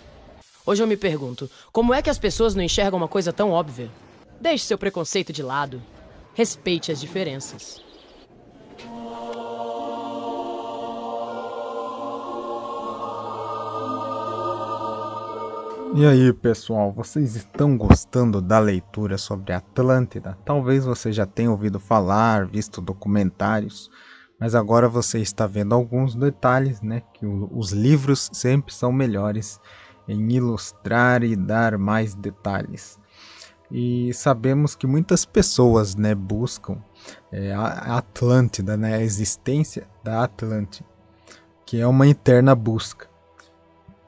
Hoje 0.66 0.82
eu 0.82 0.88
me 0.88 0.98
pergunto, 0.98 1.50
como 1.72 1.94
é 1.94 2.02
que 2.02 2.10
as 2.10 2.18
pessoas 2.18 2.56
não 2.56 2.64
enxergam 2.64 2.98
uma 2.98 3.08
coisa 3.08 3.32
tão 3.32 3.52
óbvia? 3.52 3.92
Deixe 4.40 4.66
seu 4.66 4.78
preconceito 4.78 5.32
de 5.32 5.44
lado. 5.44 5.82
Respeite 6.36 6.92
as 6.92 7.00
diferenças. 7.00 7.82
E 15.96 16.06
aí, 16.06 16.34
pessoal, 16.34 16.92
vocês 16.92 17.38
estão 17.38 17.78
gostando 17.78 18.42
da 18.42 18.60
leitura 18.60 19.18
sobre 19.18 19.54
Atlântida? 19.54 20.38
Talvez 20.44 20.84
você 20.84 21.10
já 21.10 21.26
tenha 21.26 21.50
ouvido 21.50 21.80
falar, 21.80 22.46
visto 22.46 22.82
documentários, 22.82 23.90
mas 24.38 24.56
agora 24.56 24.90
você 24.90 25.20
está 25.20 25.48
vendo 25.48 25.74
alguns 25.74 26.16
detalhes, 26.16 26.82
né? 26.82 27.02
Que 27.14 27.26
os 27.26 27.72
livros 27.72 28.30
sempre 28.34 28.74
são 28.74 28.92
melhores 28.92 29.58
em 30.06 30.34
ilustrar 30.34 31.24
e 31.24 31.34
dar 31.34 31.78
mais 31.78 32.14
detalhes. 32.14 33.00
E 33.72 34.14
sabemos 34.14 34.76
que 34.76 34.86
muitas 34.86 35.26
pessoas, 35.26 35.96
né, 35.96 36.14
buscam 36.14 36.78
é, 37.32 37.54
a 37.54 37.98
Atlântida, 37.98 38.78
né, 38.78 38.96
a 38.96 39.02
existência 39.02 39.88
da 40.04 40.24
Atlântida, 40.24 40.88
que 41.66 41.80
é 41.80 41.88
uma 41.88 42.08
eterna 42.08 42.54
busca. 42.56 43.08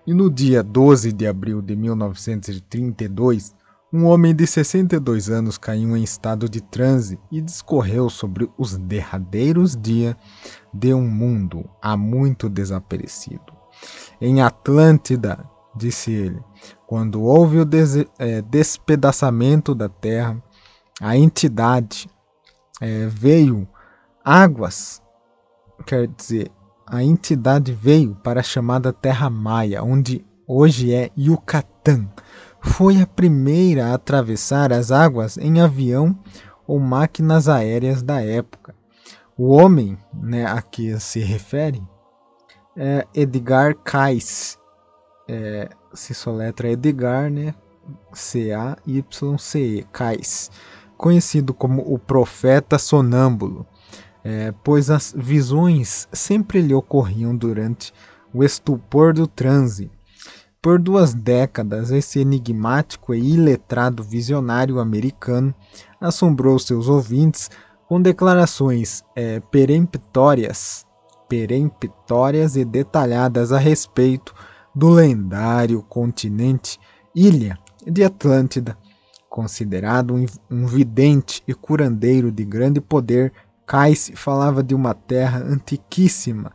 E 0.06 0.14
no 0.14 0.30
dia 0.30 0.64
12 0.64 1.12
de 1.12 1.28
abril 1.28 1.62
de 1.62 1.76
1932, 1.76 3.56
um 3.92 4.06
homem 4.06 4.36
de 4.36 4.46
62 4.46 5.30
anos 5.30 5.58
caiu 5.58 5.96
em 5.96 6.04
estado 6.04 6.50
de 6.50 6.62
transe 6.62 7.18
e 7.32 7.42
discorreu 7.42 8.10
sobre 8.10 8.50
os 8.58 8.78
derradeiros 8.78 9.78
dias 9.78 10.16
de 10.74 10.94
um 10.94 11.08
mundo 11.08 11.70
há 11.82 11.96
muito 11.96 12.50
desaparecido. 12.50 13.54
Em 14.20 14.42
Atlântida, 14.42 15.40
disse 15.78 16.12
ele, 16.12 16.42
quando 16.86 17.22
houve 17.22 17.60
o 17.60 17.66
des 17.66 17.96
é, 18.18 18.42
despedaçamento 18.42 19.76
da 19.76 19.88
terra, 19.88 20.42
a 21.00 21.16
entidade 21.16 22.10
é, 22.82 23.08
veio 23.08 23.68
águas, 24.24 25.02
quer 25.86 26.08
dizer, 26.08 26.52
a 26.86 27.04
entidade 27.04 27.74
veio 27.74 28.16
para 28.16 28.40
a 28.40 28.44
chamada 28.44 28.94
Terra 28.94 29.30
Maia, 29.30 29.84
onde 29.84 30.26
hoje 30.48 30.94
é 30.94 31.12
Yucatán. 31.18 32.08
Foi 32.62 33.02
a 33.02 33.08
primeira 33.08 33.88
a 33.88 33.94
atravessar 33.94 34.72
as 34.72 34.92
águas 34.92 35.38
em 35.38 35.60
avião 35.60 36.18
ou 36.66 36.80
máquinas 36.80 37.48
aéreas 37.48 38.02
da 38.02 38.22
época. 38.22 38.74
O 39.38 39.50
homem 39.50 39.98
né, 40.14 40.46
a 40.46 40.62
que 40.62 41.00
se 41.00 41.20
refere 41.20 41.84
é 42.76 43.06
Edgar 43.14 43.76
Cayce. 43.76 44.57
É, 45.28 45.70
se 45.94 46.14
soletra 46.14 46.70
Edgar, 46.70 47.30
né? 47.30 47.54
C-A-Y-C-E, 48.14 49.86
Cayce. 49.92 50.50
Conhecido 50.98 51.54
como 51.54 51.82
o 51.82 52.00
Profeta 52.00 52.80
Sonâmbulo 52.80 53.66
é, 54.28 54.54
pois 54.62 54.90
as 54.90 55.14
visões 55.16 56.06
sempre 56.12 56.62
lhe 56.62 56.74
ocorriam 56.74 57.34
durante 57.34 57.94
o 58.34 58.44
estupor 58.44 59.14
do 59.14 59.26
transe. 59.26 59.90
Por 60.62 60.80
duas 60.80 61.14
décadas, 61.14 61.92
esse 61.92 62.20
enigmático 62.20 63.16
e 63.16 63.36
iletrado 63.36 64.04
visionário 64.04 64.82
americano 64.82 65.56
assombrou 66.02 66.60
seus 66.60 66.90
ouvintes 66.90 67.50
com 67.88 68.02
declarações 68.02 69.02
é, 69.16 69.40
peremptórias, 69.40 70.86
peremptórias 71.30 72.58
e 72.58 72.66
detalhadas 72.66 73.54
a 73.54 73.58
respeito 73.58 74.36
do 74.78 74.92
lendário 74.92 75.82
continente 75.82 76.80
Ilha 77.16 77.58
de 77.84 78.04
Atlântida, 78.04 78.78
considerado 79.28 80.14
um, 80.52 80.68
vidente 80.68 81.42
e 81.48 81.54
curandeiro 81.56 82.32
de 82.32 82.46
grande 82.46 82.80
poder 82.80 83.34
Cais 83.66 84.12
falava 84.14 84.62
de 84.62 84.76
uma 84.76 84.94
terra 84.94 85.40
antiquíssima 85.40 86.52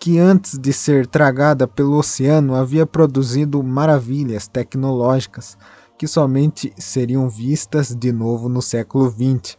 que 0.00 0.18
antes 0.18 0.58
de 0.58 0.72
ser 0.72 1.06
tragada 1.06 1.68
pelo 1.68 1.96
oceano 1.96 2.56
havia 2.56 2.84
produzido 2.84 3.62
maravilhas 3.62 4.48
tecnológicas 4.48 5.56
que 5.96 6.08
somente 6.08 6.72
seriam 6.76 7.28
vistas 7.28 7.94
de 7.94 8.10
novo 8.10 8.48
no 8.48 8.60
século 8.60 9.08
XX. 9.08 9.56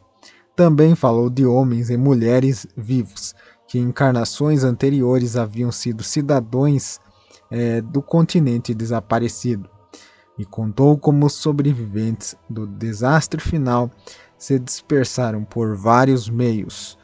Também 0.54 0.96
falou 0.96 1.30
de 1.30 1.46
homens 1.46 1.90
e 1.90 1.96
mulheres 1.96 2.68
vivos 2.76 3.34
que 3.70 3.80
em 3.80 3.84
encarnações 3.84 4.66
anteriores 4.66 5.38
haviam 5.38 5.72
sido 5.72 6.04
cidadãos 6.04 7.00
é, 7.52 7.82
do 7.82 8.02
continente 8.02 8.74
desaparecido 8.74 9.70
e 10.40 10.46
contou 10.46 10.98
como 10.98 11.26
os 11.26 11.34
sobreviventes 11.34 12.36
do 12.50 12.66
desastre 12.66 13.40
final 13.40 13.92
se 14.38 14.58
dispersaram 14.58 15.44
por 15.44 15.76
vários 15.76 16.30
meios, 16.30 16.98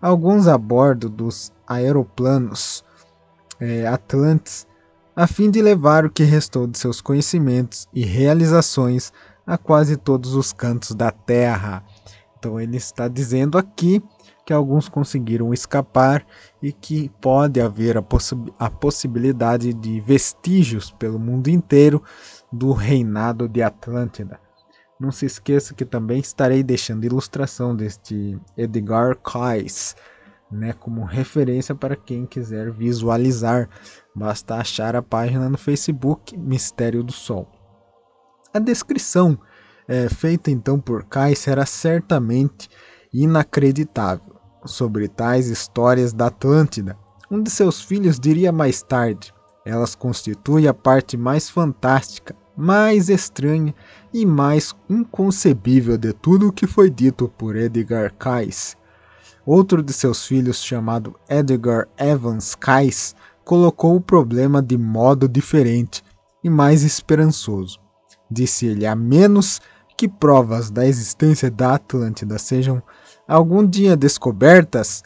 alguns 0.00 0.46
a 0.46 0.56
bordo 0.56 1.08
dos 1.08 1.50
aeroplanos 1.66 2.84
é, 3.58 3.86
Atlantes, 3.86 4.66
a 5.16 5.26
fim 5.26 5.50
de 5.50 5.62
levar 5.62 6.04
o 6.04 6.10
que 6.10 6.22
restou 6.22 6.66
de 6.66 6.78
seus 6.78 7.00
conhecimentos 7.00 7.88
e 7.92 8.04
realizações 8.04 9.12
a 9.46 9.56
quase 9.56 9.96
todos 9.96 10.34
os 10.34 10.52
cantos 10.52 10.94
da 10.94 11.10
Terra. 11.10 11.84
Então 12.44 12.60
ele 12.60 12.76
está 12.76 13.08
dizendo 13.08 13.56
aqui 13.56 14.02
que 14.44 14.52
alguns 14.52 14.86
conseguiram 14.86 15.54
escapar 15.54 16.26
e 16.62 16.74
que 16.74 17.08
pode 17.18 17.58
haver 17.58 17.96
a, 17.96 18.02
possi 18.02 18.36
a 18.58 18.68
possibilidade 18.68 19.72
de 19.72 19.98
vestígios 20.02 20.90
pelo 20.90 21.18
mundo 21.18 21.48
inteiro 21.48 22.02
do 22.52 22.72
reinado 22.72 23.48
de 23.48 23.62
Atlântida. 23.62 24.38
Não 25.00 25.10
se 25.10 25.24
esqueça 25.24 25.72
que 25.72 25.86
também 25.86 26.20
estarei 26.20 26.62
deixando 26.62 27.06
ilustração 27.06 27.74
deste 27.74 28.38
Edgar 28.58 29.16
Cayce, 29.16 29.94
né, 30.52 30.74
como 30.74 31.02
referência 31.02 31.74
para 31.74 31.96
quem 31.96 32.26
quiser 32.26 32.70
visualizar. 32.70 33.70
Basta 34.14 34.56
achar 34.56 34.94
a 34.94 35.02
página 35.02 35.48
no 35.48 35.56
Facebook 35.56 36.36
Mistério 36.36 37.02
do 37.02 37.12
Sol. 37.12 37.48
A 38.52 38.58
descrição 38.58 39.38
é, 39.86 40.08
feita 40.08 40.50
então 40.50 40.80
por 40.80 41.04
Cayce 41.04 41.50
era 41.50 41.66
certamente 41.66 42.68
inacreditável 43.12 44.34
sobre 44.64 45.08
tais 45.08 45.48
histórias 45.48 46.12
da 46.12 46.26
Atlântida. 46.26 46.96
Um 47.30 47.42
de 47.42 47.50
seus 47.50 47.82
filhos 47.82 48.18
diria 48.18 48.52
mais 48.52 48.82
tarde: 48.82 49.32
elas 49.64 49.94
constituem 49.94 50.66
a 50.66 50.74
parte 50.74 51.16
mais 51.16 51.48
fantástica 51.48 52.34
mais 52.56 53.08
estranha 53.08 53.74
e 54.12 54.24
mais 54.24 54.74
inconcebível 54.88 55.98
de 55.98 56.12
tudo 56.12 56.48
o 56.48 56.52
que 56.52 56.66
foi 56.66 56.88
dito 56.88 57.28
por 57.36 57.56
Edgar 57.56 58.14
Cayce. 58.14 58.76
Outro 59.44 59.82
de 59.82 59.92
seus 59.92 60.26
filhos, 60.26 60.62
chamado 60.62 61.16
Edgar 61.28 61.88
Evans 61.98 62.54
Cayce, 62.54 63.14
colocou 63.44 63.96
o 63.96 64.00
problema 64.00 64.62
de 64.62 64.78
modo 64.78 65.28
diferente 65.28 66.02
e 66.42 66.48
mais 66.48 66.82
esperançoso. 66.82 67.78
Disse 68.30 68.66
ele: 68.66 68.86
a 68.86 68.94
menos 68.94 69.60
que 69.96 70.08
provas 70.08 70.70
da 70.70 70.86
existência 70.86 71.50
da 71.50 71.74
Atlântida 71.74 72.38
sejam 72.38 72.82
algum 73.28 73.66
dia 73.66 73.96
descobertas, 73.96 75.02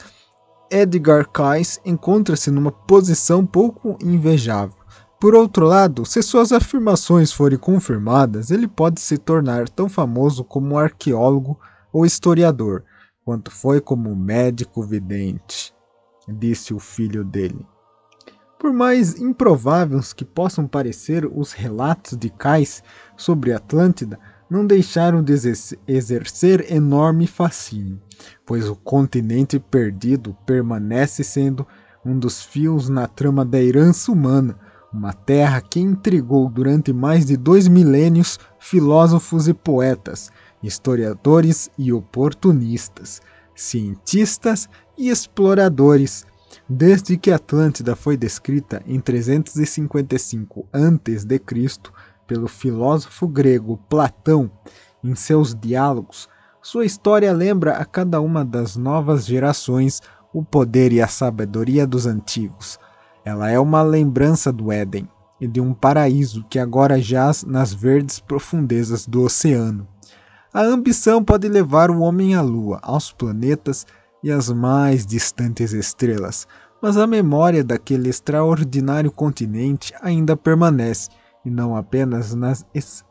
Edgar 0.71 1.29
Cayce 1.29 1.81
encontra-se 1.85 2.51
numa 2.51 2.71
posição 2.71 3.45
pouco 3.47 3.97
invejável. 4.03 4.77
Por 5.21 5.35
outro 5.35 5.67
lado, 5.67 6.05
se 6.07 6.23
suas 6.23 6.53
afirmações 6.53 7.33
forem 7.33 7.59
confirmadas, 7.59 8.51
ele 8.51 8.69
pode 8.69 9.01
se 9.01 9.19
tornar 9.19 9.69
tão 9.69 9.89
famoso 9.89 10.45
como 10.45 10.79
arqueólogo 10.79 11.59
ou 11.93 12.07
historiador, 12.07 12.85
quanto 13.25 13.51
foi 13.51 13.81
como 13.81 14.15
médico 14.15 14.83
vidente, 14.83 15.75
disse 16.29 16.73
o 16.73 16.79
filho 16.79 17.25
dele. 17.25 17.67
Por 18.59 18.73
mais 18.73 19.19
improváveis 19.19 20.13
que 20.13 20.25
possam 20.25 20.67
parecer 20.67 21.25
os 21.27 21.53
relatos 21.53 22.17
de 22.17 22.29
Cais 22.31 22.83
sobre 23.17 23.53
Atlântida, 23.53 24.19
não 24.51 24.67
deixaram 24.67 25.23
de 25.23 25.35
exercer 25.87 26.73
enorme 26.73 27.27
fascínio, 27.27 28.01
pois 28.47 28.69
o 28.69 28.75
continente 28.75 29.59
perdido 29.59 30.37
permanece 30.47 31.23
sendo 31.23 31.67
um 32.05 32.19
dos 32.19 32.43
fios 32.43 32.89
na 32.89 33.07
trama 33.07 33.45
da 33.45 33.63
herança 33.63 34.11
humana, 34.11 34.59
uma 34.93 35.13
terra 35.13 35.61
que 35.61 35.81
intrigou 35.81 36.49
durante 36.49 36.93
mais 36.93 37.27
de 37.27 37.37
dois 37.37 37.69
milênios 37.69 38.39
filósofos 38.59 39.47
e 39.47 39.53
poetas, 39.53 40.31
historiadores 40.63 41.71
e 41.77 41.93
oportunistas, 41.93 43.21
cientistas 43.55 44.69
e 44.97 45.11
exploradores, 45.11 46.25
desde 46.69 47.17
que 47.17 47.31
Atlântida 47.31 47.95
foi 47.95 48.17
descrita 48.17 48.83
em 48.87 48.99
355 48.99 50.67
a.C. 50.73 51.39
pelo 52.29 52.47
filósofo 52.47 53.27
grego 53.27 53.81
Platão 53.89 54.49
em 55.03 55.17
seus 55.17 55.55
diálogos, 55.55 56.29
sua 56.63 56.85
história 56.85 57.33
lembra 57.33 57.79
a 57.79 57.85
cada 57.85 58.21
uma 58.21 58.45
das 58.45 58.77
novas 58.77 59.25
gerações 59.25 60.03
o 60.33 60.45
poder 60.45 60.93
e 60.93 61.01
a 61.01 61.09
sabedoria 61.09 61.87
dos 61.87 62.07
antigos. 62.07 62.79
Ela 63.25 63.51
é 63.51 63.59
uma 63.59 63.83
lembrança 63.83 64.53
do 64.53 64.71
Éden 64.71 65.09
e 65.41 65.47
de 65.47 65.61
um 65.61 65.73
paraíso 65.73 66.45
que 66.51 66.59
agora 66.59 67.01
jaz 67.01 67.45
nas 67.45 67.73
verdes 67.73 68.21
profundezas 68.21 69.07
do 69.07 69.23
oceano. 69.23 69.89
A 70.53 70.63
ambição 70.63 71.25
pode 71.25 71.49
levar 71.49 71.91
o 71.91 72.01
homem 72.01 72.35
à 72.35 72.43
lua, 72.43 72.79
aos 72.83 73.11
planetas 73.13 73.87
e 74.23 74.31
às 74.31 74.51
mais 74.51 75.07
distantes 75.07 75.73
estrelas, 75.73 76.47
mas 76.83 76.97
a 76.97 77.07
memória 77.07 77.65
daquele 77.65 78.09
extraordinário 78.09 79.11
continente 79.11 79.95
ainda 80.03 80.37
permanece, 80.37 81.09
e 81.45 81.51
não 81.51 81.77
apenas 81.77 82.35
nas 82.35 82.65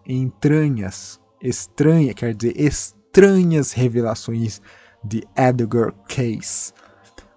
entranhas, 0.06 1.20
estranha, 1.42 2.14
quer 2.14 2.34
dizer, 2.34 2.60
estranhas 2.60 3.72
revelações 3.72 4.62
de 5.04 5.24
Edgar 5.36 5.94
Cayce. 6.08 6.74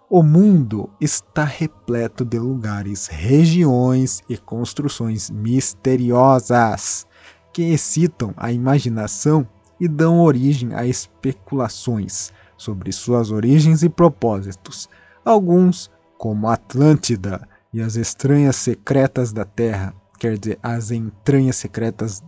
O 0.09 0.23
mundo 0.23 0.91
está 1.01 1.45
repleto 1.45 2.25
de 2.25 2.39
lugares, 2.39 3.07
regiões 3.07 4.21
e 4.29 4.37
construções 4.37 5.31
misteriosas 5.31 7.07
que 7.53 7.63
excitam 7.73 8.35
a 8.37 8.51
imaginação 8.51 9.47
e 9.79 9.87
dão 9.87 10.21
origem 10.21 10.75
a 10.75 10.85
especulações 10.85 12.33
sobre 12.57 12.93
suas 12.93 13.31
origens 13.31 13.83
e 13.83 13.89
propósitos. 13.89 14.89
Alguns, 15.25 15.91
como 16.19 16.49
Atlântida 16.49 17.49
e 17.73 17.81
as 17.81 17.97
estranhas 17.97 18.57
secretas 18.57 19.33
da 19.33 19.45
Terra, 19.45 19.95
quer 20.21 20.39
dizer, 20.39 20.59
as 20.63 20.91
entranhas 20.91 21.57
secretas 21.57 22.23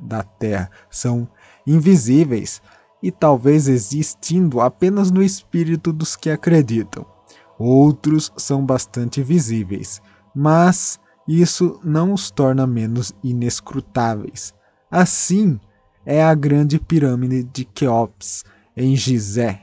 da 0.00 0.22
Terra, 0.22 0.70
são 0.90 1.28
invisíveis 1.66 2.62
e 3.02 3.12
talvez 3.12 3.68
existindo 3.68 4.62
apenas 4.62 5.10
no 5.10 5.22
espírito 5.22 5.92
dos 5.92 6.16
que 6.16 6.30
acreditam. 6.30 7.04
Outros 7.58 8.32
são 8.36 8.64
bastante 8.64 9.22
visíveis, 9.22 10.00
mas 10.34 10.98
isso 11.28 11.78
não 11.84 12.14
os 12.14 12.30
torna 12.30 12.66
menos 12.66 13.12
inescrutáveis. 13.22 14.54
Assim, 14.90 15.60
é 16.06 16.24
a 16.24 16.34
grande 16.34 16.78
pirâmide 16.78 17.44
de 17.44 17.64
Quéops, 17.66 18.42
em 18.74 18.96
Gizé. 18.96 19.60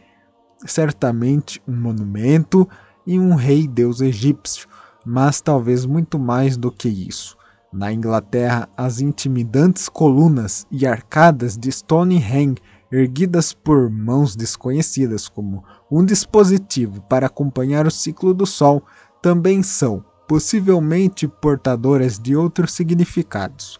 Certamente 0.66 1.62
um 1.68 1.76
monumento 1.76 2.70
e 3.08 3.20
um 3.20 3.34
rei 3.34 3.68
deus 3.68 4.02
egípcio, 4.02 4.68
mas 5.04 5.42
talvez 5.42 5.86
muito 5.86 6.20
mais 6.20 6.56
do 6.56 6.72
que 6.72 6.88
isso. 6.88 7.41
Na 7.74 7.90
Inglaterra, 7.94 8.68
as 8.76 9.00
intimidantes 9.00 9.88
colunas 9.88 10.68
e 10.70 10.86
arcadas 10.86 11.58
de 11.58 11.72
Stonehenge, 11.72 12.58
erguidas 12.92 13.54
por 13.54 13.90
mãos 13.90 14.36
desconhecidas 14.36 15.30
como 15.30 15.64
um 15.90 16.04
dispositivo 16.04 17.02
para 17.04 17.28
acompanhar 17.28 17.88
o 17.88 17.92
ciclo 17.92 18.34
do 18.34 18.46
Sol, 18.46 18.84
também 19.22 19.64
são, 19.64 20.04
possivelmente, 20.28 21.30
portadoras 21.30 22.20
de 22.20 22.36
outros 22.36 22.74
significados. 22.74 23.80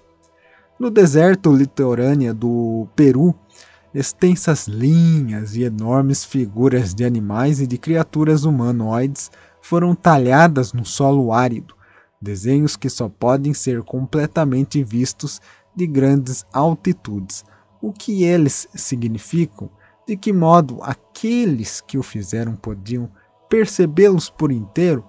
No 0.80 0.90
deserto 0.90 1.52
litorâneo 1.52 2.34
do 2.34 2.88
Peru, 2.96 3.36
extensas 3.94 4.70
linhas 4.70 5.58
e 5.58 5.64
enormes 5.64 6.24
figuras 6.24 6.96
de 6.96 7.04
animais 7.04 7.60
e 7.60 7.68
de 7.68 7.78
criaturas 7.78 8.46
humanoides 8.46 9.30
foram 9.62 9.94
talhadas 9.94 10.72
no 10.72 10.86
solo 10.86 11.34
árido, 11.34 11.76
desenhos 12.22 12.76
que 12.76 12.90
só 12.90 13.10
podem 13.10 13.54
ser 13.54 13.82
completamente 13.84 14.84
vistos 14.84 15.42
de 15.76 15.88
grandes 15.88 16.46
altitudes. 16.54 17.44
O 17.82 17.92
que 17.92 18.24
eles 18.24 18.68
significam? 18.76 19.70
De 20.08 20.16
que 20.16 20.32
modo 20.32 20.80
aqueles 20.82 21.82
que 21.82 21.98
o 21.98 22.04
fizeram 22.04 22.56
podiam 22.56 23.10
percebê-los 23.50 24.30
por 24.30 24.52
inteiro? 24.52 25.06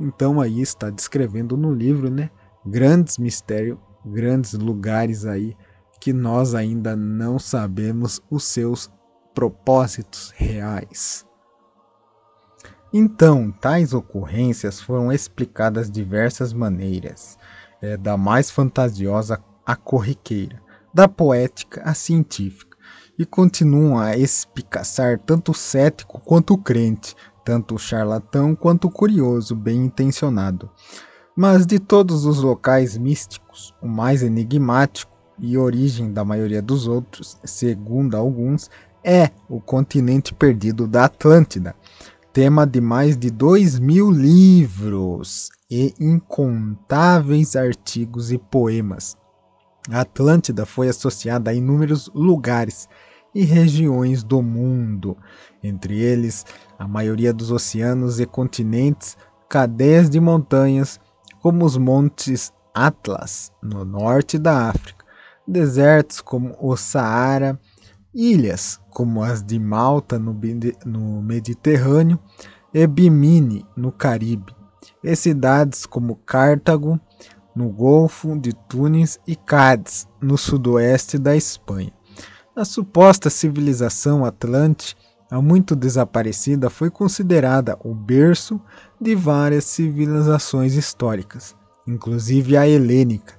Então 0.00 0.40
aí 0.40 0.60
está 0.60 0.90
descrevendo 0.90 1.56
no 1.56 1.72
livro, 1.72 2.10
né? 2.10 2.30
Grandes 2.64 3.18
mistérios 3.18 3.78
grandes 4.06 4.52
lugares 4.52 5.26
aí 5.26 5.56
que 6.00 6.12
nós 6.12 6.54
ainda 6.54 6.94
não 6.94 7.38
sabemos 7.38 8.20
os 8.30 8.44
seus 8.44 8.90
propósitos 9.34 10.32
reais. 10.36 11.26
Então, 12.98 13.52
tais 13.52 13.92
ocorrências 13.92 14.80
foram 14.80 15.12
explicadas 15.12 15.90
diversas 15.90 16.54
maneiras, 16.54 17.36
é, 17.82 17.94
da 17.94 18.16
mais 18.16 18.50
fantasiosa 18.50 19.38
à 19.66 19.76
corriqueira, 19.76 20.62
da 20.94 21.06
poética 21.06 21.82
à 21.82 21.92
científica, 21.92 22.74
e 23.18 23.26
continuam 23.26 23.98
a 23.98 24.16
espicaçar 24.16 25.18
tanto 25.18 25.50
o 25.50 25.54
cético 25.54 26.18
quanto 26.20 26.54
o 26.54 26.58
crente, 26.58 27.14
tanto 27.44 27.74
o 27.74 27.78
charlatão 27.78 28.56
quanto 28.56 28.86
o 28.86 28.90
curioso 28.90 29.54
bem 29.54 29.84
intencionado. 29.84 30.70
Mas 31.36 31.66
de 31.66 31.78
todos 31.78 32.24
os 32.24 32.40
locais 32.40 32.96
místicos, 32.96 33.74
o 33.82 33.86
mais 33.86 34.22
enigmático 34.22 35.12
e 35.38 35.58
origem 35.58 36.14
da 36.14 36.24
maioria 36.24 36.62
dos 36.62 36.88
outros, 36.88 37.36
segundo 37.44 38.16
alguns, 38.16 38.70
é 39.04 39.30
o 39.50 39.60
continente 39.60 40.34
perdido 40.34 40.88
da 40.88 41.04
Atlântida, 41.04 41.76
tema 42.36 42.66
de 42.66 42.82
mais 42.82 43.16
de 43.16 43.30
dois 43.30 43.78
mil 43.78 44.10
livros 44.10 45.48
e 45.70 45.94
incontáveis 45.98 47.56
artigos 47.56 48.30
e 48.30 48.36
poemas. 48.36 49.16
A 49.90 50.02
Atlântida 50.02 50.66
foi 50.66 50.90
associada 50.90 51.50
a 51.50 51.54
inúmeros 51.54 52.10
lugares 52.14 52.90
e 53.34 53.42
regiões 53.42 54.22
do 54.22 54.42
mundo, 54.42 55.16
entre 55.64 55.98
eles 55.98 56.44
a 56.78 56.86
maioria 56.86 57.32
dos 57.32 57.50
oceanos 57.50 58.20
e 58.20 58.26
continentes, 58.26 59.16
cadeias 59.48 60.10
de 60.10 60.20
montanhas, 60.20 61.00
como 61.40 61.64
os 61.64 61.78
montes 61.78 62.52
Atlas, 62.74 63.50
no 63.62 63.82
norte 63.82 64.38
da 64.38 64.68
África, 64.68 65.06
desertos 65.48 66.20
como 66.20 66.54
o 66.60 66.76
Saara, 66.76 67.58
ilhas 68.16 68.80
como 68.88 69.22
as 69.22 69.42
de 69.42 69.58
Malta 69.58 70.18
no, 70.18 71.22
Mediterrâneo 71.22 72.18
e 72.72 72.86
Bimini 72.86 73.64
no 73.76 73.92
Caribe, 73.92 74.54
e 75.04 75.14
cidades 75.14 75.84
como 75.84 76.16
Cartago 76.16 76.98
no 77.54 77.68
Golfo 77.68 78.38
de 78.38 78.54
Tunis 78.54 79.20
e 79.26 79.36
Cádiz 79.36 80.08
no 80.20 80.38
sudoeste 80.38 81.18
da 81.18 81.36
Espanha. 81.36 81.92
A 82.54 82.64
suposta 82.64 83.28
civilização 83.28 84.24
atlante, 84.24 84.96
há 85.30 85.40
muito 85.42 85.76
desaparecida, 85.76 86.70
foi 86.70 86.90
considerada 86.90 87.78
o 87.84 87.94
berço 87.94 88.58
de 88.98 89.14
várias 89.14 89.64
civilizações 89.64 90.74
históricas, 90.74 91.54
inclusive 91.86 92.56
a 92.56 92.66
helênica, 92.66 93.34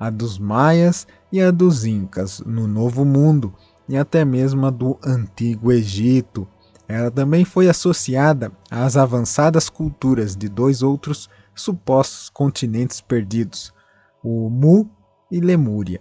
a 0.00 0.08
dos 0.08 0.38
maias 0.38 1.06
e 1.30 1.40
a 1.40 1.50
dos 1.50 1.84
incas 1.84 2.40
no 2.40 2.66
Novo 2.66 3.04
Mundo 3.04 3.52
e 3.88 3.96
até 3.96 4.24
mesmo 4.24 4.66
a 4.66 4.70
do 4.70 4.98
Antigo 5.04 5.72
Egito. 5.72 6.46
Ela 6.88 7.10
também 7.10 7.44
foi 7.44 7.68
associada 7.68 8.52
às 8.70 8.96
avançadas 8.96 9.68
culturas 9.68 10.36
de 10.36 10.48
dois 10.48 10.82
outros 10.82 11.28
supostos 11.54 12.28
continentes 12.28 13.00
perdidos, 13.00 13.72
o 14.22 14.48
Mu 14.48 14.90
e 15.30 15.40
Lemúria. 15.40 16.00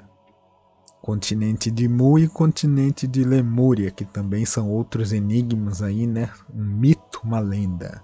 continente 1.02 1.72
de 1.72 1.88
Mu 1.88 2.20
e 2.20 2.28
continente 2.28 3.08
de 3.08 3.24
Lemúria, 3.24 3.90
que 3.90 4.06
também 4.06 4.46
são 4.46 4.70
outros 4.70 5.12
enigmas 5.12 5.82
aí, 5.82 6.06
né? 6.06 6.30
Um 6.54 6.64
mito, 6.64 7.22
uma 7.24 7.40
lenda. 7.40 8.04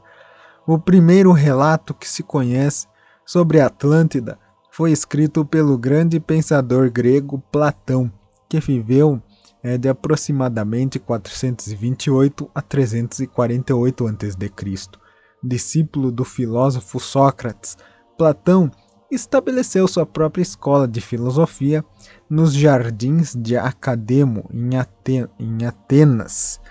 O 0.65 0.79
primeiro 0.79 1.31
relato 1.31 1.93
que 1.93 2.09
se 2.09 2.23
conhece 2.23 2.87
sobre 3.25 3.61
Atlântida 3.61 4.39
foi 4.71 4.91
escrito 4.91 5.45
pelo 5.45 5.77
grande 5.77 6.19
pensador 6.19 6.89
grego 6.91 7.41
Platão, 7.51 8.11
que 8.49 8.59
viveu 8.59 9.21
é, 9.67 9.77
de 9.77 9.89
aproximadamente 9.89 10.97
428 10.97 12.49
a 12.56 12.62
348 12.62 14.08
a.C. 14.08 14.99
Discípulo 15.43 16.10
do 16.10 16.23
filósofo 16.23 17.01
Sócrates, 17.01 17.77
Platão 18.17 18.71
estabeleceu 19.12 19.86
sua 19.86 20.06
própria 20.06 20.41
escola 20.41 20.88
de 20.88 21.01
filosofia 21.01 21.84
nos 22.30 22.53
jardins 22.53 23.36
de 23.36 23.58
Academo, 23.58 24.49
em, 24.53 24.77
Aten 24.77 25.27
em 25.38 25.65
Atenas. 25.65 26.62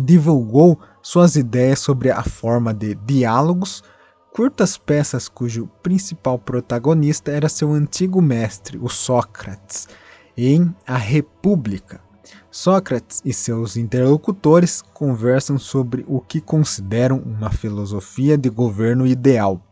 Divulgou 0.00 0.78
suas 1.02 1.34
ideias 1.34 1.80
sobre 1.80 2.12
a 2.12 2.22
forma 2.22 2.72
de 2.72 2.94
diálogos, 2.94 3.82
curtas 4.32 4.78
peças 4.78 5.28
cujo 5.28 5.66
principal 5.82 6.38
protagonista 6.38 7.32
era 7.32 7.48
seu 7.48 7.72
antigo 7.72 8.22
mestre, 8.22 8.78
o 8.78 8.88
Sócrates, 8.88 9.88
em 10.36 10.74
A 10.86 10.96
República. 10.96 12.00
Sócrates 12.50 13.22
e 13.24 13.32
seus 13.32 13.76
interlocutores 13.76 14.82
conversam 14.82 15.58
sobre 15.58 16.04
o 16.08 16.20
que 16.20 16.40
consideram 16.40 17.18
uma 17.18 17.50
filosofia 17.50 18.36
de 18.36 18.48
governo 18.50 19.06
ideal 19.06 19.62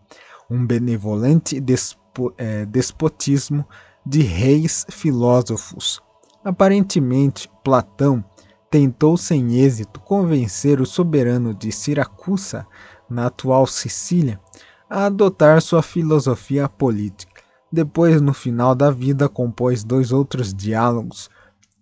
um 0.51 0.67
benevolente 0.67 1.61
despo, 1.61 2.33
é, 2.37 2.65
despotismo 2.67 3.65
de 4.05 4.23
reis 4.23 4.87
filósofos. 4.91 6.01
Aparentemente, 6.45 7.51
Platão 7.63 8.25
tentou 8.71 9.17
sem 9.17 9.57
êxito 9.59 10.01
convencer 10.01 10.81
o 10.81 10.87
soberano 10.87 11.55
de 11.55 11.73
Siracusa, 11.73 12.67
na 13.09 13.27
atual 13.27 13.67
Sicília, 13.67 14.41
a 14.89 15.07
adotar 15.07 15.61
sua 15.61 15.83
filosofia 15.83 16.69
política. 16.69 17.34
Depois, 17.75 18.21
no 18.21 18.33
final 18.33 18.73
da 18.73 18.89
vida, 18.89 19.29
compôs 19.29 19.83
dois 19.83 20.13
outros 20.13 20.55
diálogos 20.55 21.29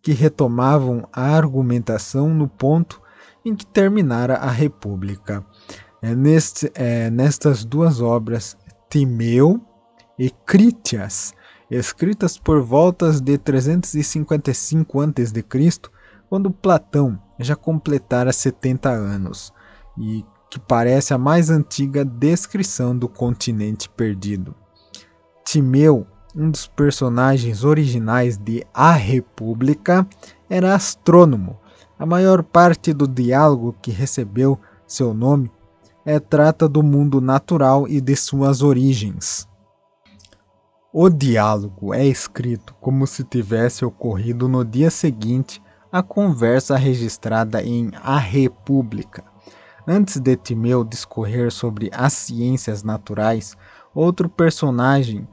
que 0.01 0.13
retomavam 0.13 1.07
a 1.13 1.37
argumentação 1.37 2.31
no 2.31 2.49
ponto 2.49 2.99
em 3.45 3.55
que 3.55 3.67
terminara 3.67 4.37
a 4.37 4.51
República. 4.51 5.45
É 6.01 6.15
neste, 6.15 6.73
é, 6.75 7.11
nestas 7.11 7.63
duas 7.63 8.01
obras, 8.01 8.57
Timeu 8.89 9.61
e 10.19 10.31
Critias, 10.31 11.35
escritas 11.71 12.39
por 12.39 12.63
voltas 12.63 13.21
de 13.21 13.37
355 13.37 14.99
a.C., 15.03 15.45
quando 16.27 16.51
Platão 16.51 17.21
já 17.39 17.55
completara 17.55 18.33
70 18.33 18.89
anos, 18.89 19.53
e 19.99 20.25
que 20.49 20.59
parece 20.59 21.13
a 21.13 21.19
mais 21.19 21.51
antiga 21.51 22.03
descrição 22.03 22.97
do 22.97 23.11
continente 23.11 23.91
perdido. 23.91 24.55
Timeu, 25.45 26.07
um 26.35 26.51
dos 26.51 26.67
personagens 26.67 27.65
originais 27.65 28.37
de 28.37 28.65
A 28.73 28.93
República, 28.93 30.07
era 30.49 30.75
astrônomo. 30.75 31.59
A 31.99 32.07
maior 32.07 32.43
parte 32.43 32.93
do 32.93 33.07
diálogo 33.07 33.77
que 33.81 33.91
recebeu 33.91 34.59
seu 34.87 35.13
nome 35.15 35.51
é, 36.05 36.19
trata 36.19 36.69
do 36.69 36.83
mundo 36.83 37.21
natural 37.21 37.87
e 37.87 38.01
de 38.01 38.17
suas 38.17 38.63
origens. 38.63 39.49
O 40.93 41.09
diálogo 41.09 41.95
é 41.95 42.05
escrito 42.05 42.75
como 42.81 43.07
se 43.07 43.25
tivesse 43.25 43.85
ocorrido 43.85 44.49
no 44.49 44.65
dia 44.65 44.91
seguinte 44.91 45.63
à 45.91 46.03
conversa 46.03 46.77
registrada 46.77 47.63
em 47.63 47.91
A 48.03 48.19
República. 48.19 49.25
Antes 49.87 50.21
de 50.21 50.37
Timeu 50.37 50.85
discorrer 50.85 51.51
sobre 51.51 51.91
as 51.93 52.13
ciências 52.13 52.83
naturais, 52.83 53.57
outro 53.95 54.29
personagem, 54.29 55.27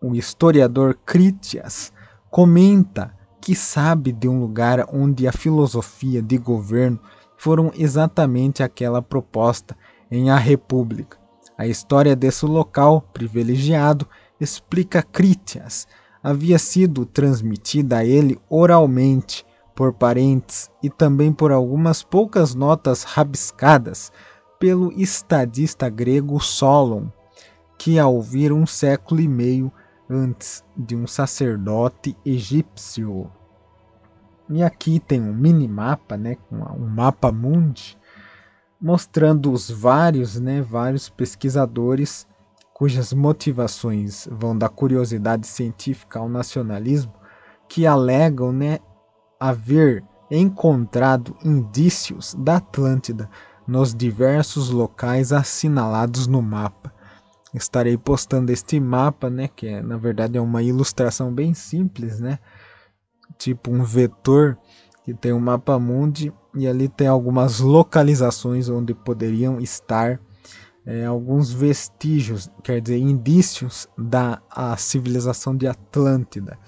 o 0.00 0.14
historiador 0.14 0.98
Critias, 1.04 1.92
comenta 2.30 3.14
que 3.40 3.54
sabe 3.54 4.12
de 4.12 4.28
um 4.28 4.40
lugar 4.40 4.86
onde 4.92 5.28
a 5.28 5.32
filosofia 5.32 6.22
de 6.22 6.38
governo 6.38 6.98
foram 7.36 7.70
exatamente 7.76 8.62
aquela 8.62 9.02
proposta 9.02 9.76
em 10.10 10.30
A 10.30 10.36
República. 10.36 11.18
A 11.56 11.66
história 11.66 12.16
desse 12.16 12.46
local 12.46 13.02
privilegiado, 13.12 14.08
explica 14.40 15.02
Critias, 15.02 15.86
havia 16.22 16.58
sido 16.58 17.04
transmitida 17.06 17.98
a 17.98 18.04
ele 18.04 18.40
oralmente 18.48 19.44
por 19.74 19.92
parentes 19.92 20.70
e 20.82 20.88
também 20.88 21.32
por 21.32 21.52
algumas 21.52 22.02
poucas 22.02 22.54
notas 22.54 23.04
rabiscadas 23.04 24.10
pelo 24.58 24.92
estadista 24.92 25.88
grego 25.88 26.40
Solon, 26.40 27.08
que 27.78 27.98
a 27.98 28.06
ouviram 28.06 28.58
um 28.58 28.66
século 28.66 29.20
e 29.20 29.28
meio 29.28 29.72
antes 30.08 30.64
de 30.76 30.94
um 30.94 31.06
sacerdote 31.06 32.16
egípcio. 32.24 33.30
E 34.48 34.62
aqui 34.62 35.00
tem 35.00 35.20
um 35.20 35.32
mini 35.32 35.66
mapa, 35.66 36.16
né, 36.16 36.36
um 36.50 36.86
mapa 36.86 37.32
mundi, 37.32 37.98
mostrando 38.80 39.50
os 39.50 39.70
vários, 39.70 40.38
né, 40.38 40.60
vários 40.60 41.08
pesquisadores 41.08 42.26
cujas 42.74 43.12
motivações 43.12 44.28
vão 44.30 44.56
da 44.56 44.68
curiosidade 44.68 45.46
científica 45.46 46.18
ao 46.18 46.28
nacionalismo, 46.28 47.14
que 47.68 47.86
alegam, 47.86 48.52
né, 48.52 48.80
haver 49.40 50.04
encontrado 50.30 51.36
indícios 51.44 52.34
da 52.34 52.56
Atlântida 52.56 53.30
nos 53.66 53.94
diversos 53.94 54.70
locais 54.70 55.32
assinalados 55.32 56.26
no 56.26 56.42
mapa. 56.42 56.93
Estarei 57.54 57.96
postando 57.96 58.50
este 58.50 58.80
mapa, 58.80 59.30
né, 59.30 59.48
que 59.48 59.66
é, 59.66 59.80
na 59.80 59.96
verdade 59.96 60.36
é 60.36 60.40
uma 60.40 60.62
ilustração 60.62 61.32
bem 61.32 61.54
simples, 61.54 62.18
né, 62.18 62.38
tipo 63.38 63.70
um 63.70 63.84
vetor 63.84 64.58
que 65.04 65.14
tem 65.14 65.32
um 65.32 65.38
mapa 65.38 65.78
mundi 65.78 66.32
e 66.54 66.66
ali 66.66 66.88
tem 66.88 67.06
algumas 67.06 67.60
localizações 67.60 68.68
onde 68.68 68.92
poderiam 68.92 69.60
estar 69.60 70.20
é, 70.86 71.04
alguns 71.04 71.52
vestígios, 71.52 72.50
quer 72.62 72.80
dizer, 72.80 72.98
indícios 72.98 73.88
da 73.96 74.42
a 74.50 74.76
civilização 74.76 75.56
de 75.56 75.66
Atlântida. 75.66 76.58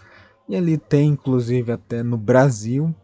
E 0.49 0.57
ali 0.57 0.79
tem, 0.79 1.11
inclusive, 1.11 1.73
até 1.73 2.03
no 2.03 2.17
Brasil, 2.17 2.95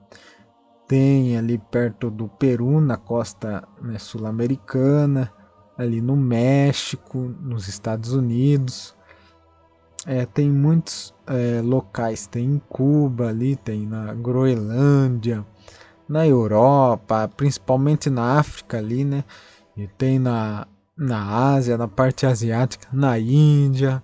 tem 0.86 1.36
ali 1.36 1.58
perto 1.58 2.10
do 2.10 2.28
Peru, 2.28 2.80
na 2.80 2.96
costa 2.96 3.66
né, 3.80 3.98
sul-americana, 3.98 5.32
ali 5.76 6.00
no 6.00 6.16
México, 6.16 7.18
nos 7.40 7.68
Estados 7.68 8.12
Unidos, 8.12 8.94
é, 10.06 10.26
tem 10.26 10.50
muitos 10.50 11.14
é, 11.26 11.60
locais, 11.62 12.26
tem 12.26 12.44
em 12.44 12.62
Cuba 12.68 13.28
ali, 13.28 13.56
tem 13.56 13.86
na 13.86 14.12
Groenlândia, 14.14 15.46
na 16.08 16.26
Europa, 16.26 17.30
principalmente 17.36 18.10
na 18.10 18.38
África 18.38 18.78
ali, 18.78 19.04
né? 19.04 19.24
E 19.76 19.86
tem 19.86 20.18
na, 20.18 20.66
na 20.96 21.54
Ásia, 21.54 21.78
na 21.78 21.88
parte 21.88 22.26
asiática, 22.26 22.88
na 22.92 23.18
Índia, 23.18 24.02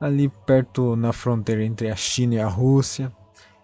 ali 0.00 0.28
perto 0.28 0.96
na 0.96 1.12
fronteira 1.12 1.64
entre 1.64 1.90
a 1.90 1.96
China 1.96 2.34
e 2.34 2.40
a 2.40 2.48
Rússia, 2.48 3.12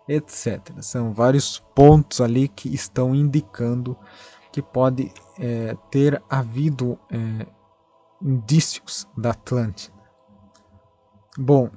etc. 0.08 0.60
São 0.80 1.12
vários 1.12 1.58
pontos 1.74 2.20
ali 2.20 2.48
que 2.48 2.72
estão 2.74 3.14
indicando 3.14 3.96
que 4.54 4.62
pode 4.62 5.10
é, 5.36 5.76
ter 5.90 6.22
havido 6.30 6.96
é, 7.10 7.44
indícios 8.22 9.04
da 9.18 9.30
Atlântida. 9.30 9.92
Bom, 11.36 11.68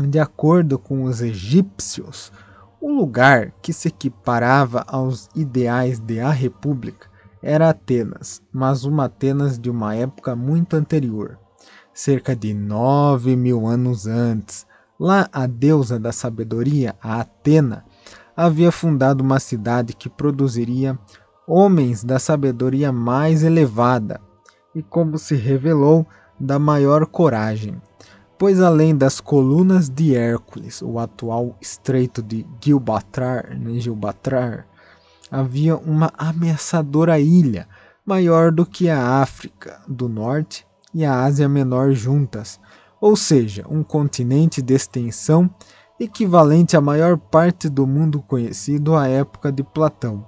de 0.00 0.18
acordo 0.18 0.78
com 0.78 1.02
os 1.02 1.20
egípcios, 1.20 2.32
o 2.80 2.90
lugar 2.90 3.52
que 3.60 3.74
se 3.74 3.88
equiparava 3.88 4.86
aos 4.88 5.28
ideais 5.34 6.00
de 6.00 6.18
a 6.18 6.30
República 6.30 7.10
era 7.42 7.68
Atenas, 7.68 8.40
mas 8.50 8.84
uma 8.84 9.04
Atenas 9.04 9.58
de 9.58 9.68
uma 9.68 9.94
época 9.94 10.34
muito 10.34 10.76
anterior, 10.76 11.38
cerca 11.92 12.34
de 12.34 12.54
nove 12.54 13.36
mil 13.36 13.66
anos 13.66 14.06
antes. 14.06 14.66
Lá, 14.98 15.28
a 15.30 15.46
deusa 15.46 16.00
da 16.00 16.10
sabedoria, 16.10 16.96
a 17.02 17.20
Atena, 17.20 17.84
havia 18.34 18.72
fundado 18.72 19.22
uma 19.22 19.38
cidade 19.38 19.92
que 19.92 20.08
produziria 20.08 20.98
homens 21.48 22.04
da 22.04 22.18
sabedoria 22.18 22.92
mais 22.92 23.42
elevada 23.42 24.20
e, 24.74 24.82
como 24.82 25.18
se 25.18 25.34
revelou, 25.34 26.06
da 26.38 26.58
maior 26.58 27.06
coragem 27.06 27.80
pois 28.38 28.60
além 28.60 28.96
das 28.96 29.20
colunas 29.20 29.90
de 29.90 30.14
Hércules, 30.14 30.80
o 30.80 30.98
atual 31.00 31.56
estreito 31.60 32.22
de 32.22 32.46
Gilbatrar, 32.60 33.58
né, 33.58 33.80
Gilbatrar, 33.80 34.64
havia 35.28 35.76
uma 35.76 36.12
ameaçadora 36.16 37.18
ilha 37.18 37.68
maior 38.06 38.52
do 38.52 38.64
que 38.64 38.88
a 38.88 39.20
África 39.20 39.80
do 39.88 40.08
Norte 40.08 40.64
e 40.94 41.04
a 41.04 41.24
Ásia 41.24 41.48
Menor 41.48 41.92
juntas, 41.92 42.60
ou 43.00 43.16
seja, 43.16 43.66
um 43.68 43.82
continente 43.82 44.62
de 44.62 44.72
extensão 44.72 45.50
equivalente 45.98 46.76
à 46.76 46.80
maior 46.80 47.18
parte 47.18 47.68
do 47.68 47.86
mundo 47.86 48.22
conhecido 48.22 48.94
à 48.94 49.08
época 49.08 49.50
de 49.50 49.64
Platão. 49.64 50.24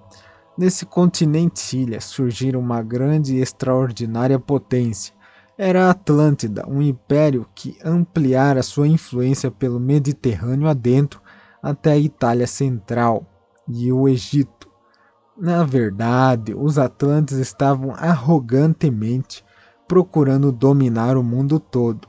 Nesse 0.61 0.85
continente 0.85 1.75
ilha 1.75 2.03
surgira 2.03 2.59
uma 2.59 2.83
grande 2.83 3.35
e 3.35 3.41
extraordinária 3.41 4.39
potência. 4.39 5.15
Era 5.57 5.87
a 5.87 5.91
Atlântida, 5.93 6.69
um 6.69 6.83
império 6.83 7.47
que 7.55 7.79
ampliara 7.83 8.63
sua 8.63 8.87
influência 8.87 9.51
pelo 9.51 9.81
Mediterrâneo 9.81 10.69
adentro 10.69 11.23
até 11.63 11.93
a 11.93 11.99
Itália 11.99 12.47
Central 12.47 13.25
e 13.67 13.91
o 13.91 14.07
Egito. 14.07 14.69
Na 15.35 15.65
verdade, 15.65 16.55
os 16.55 16.77
Atlantes 16.77 17.39
estavam 17.39 17.95
arrogantemente 17.95 19.43
procurando 19.89 20.53
dominar 20.53 21.17
o 21.17 21.23
mundo 21.23 21.59
todo. 21.59 22.07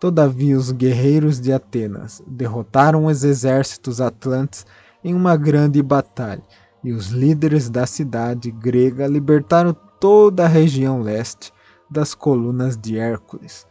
Todavia, 0.00 0.58
os 0.58 0.72
guerreiros 0.72 1.40
de 1.40 1.52
Atenas 1.52 2.20
derrotaram 2.26 3.06
os 3.06 3.22
exércitos 3.22 4.00
atlantes 4.00 4.66
em 5.04 5.14
uma 5.14 5.36
grande 5.36 5.80
batalha, 5.80 6.42
e 6.84 6.92
os 6.92 7.08
líderes 7.08 7.70
da 7.70 7.86
cidade 7.86 8.50
grega 8.50 9.06
libertaram 9.06 9.74
toda 9.98 10.44
a 10.44 10.48
região 10.48 11.00
leste 11.00 11.50
das 11.90 12.14
colunas 12.14 12.76
de 12.76 12.98
Hércules. 12.98 13.66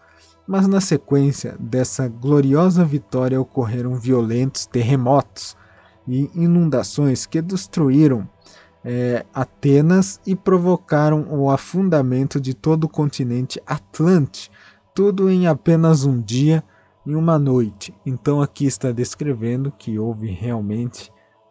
Mas 0.48 0.68
na 0.68 0.82
sequência 0.82 1.56
dessa 1.60 2.08
gloriosa 2.08 2.84
vitória 2.84 3.40
ocorreram 3.40 3.96
violentos 3.96 4.66
terremotos 4.66 5.56
e 6.08 6.30
inundações 6.34 7.26
que 7.26 7.42
destruíram 7.42 8.28
é, 8.84 9.26
Atenas 9.34 10.20
e 10.26 10.36
provocaram 10.36 11.28
o 11.30 11.50
afundamento 11.50 12.42
de 12.42 12.54
todo 12.54 12.86
o 12.86 12.90
continente 12.90 13.62
Atlante, 13.66 14.52
tudo 14.94 15.30
em 15.30 15.48
apenas 15.48 16.04
um 16.04 16.20
dia 16.20 16.64
e 17.06 17.16
uma 17.16 17.40
noite. 17.40 17.94
Então 18.06 18.42
aqui 18.42 18.66
está 18.66 18.92
descrevendo 18.92 19.72
que 19.72 19.98
houve 19.98 20.28
realmente 20.28 21.12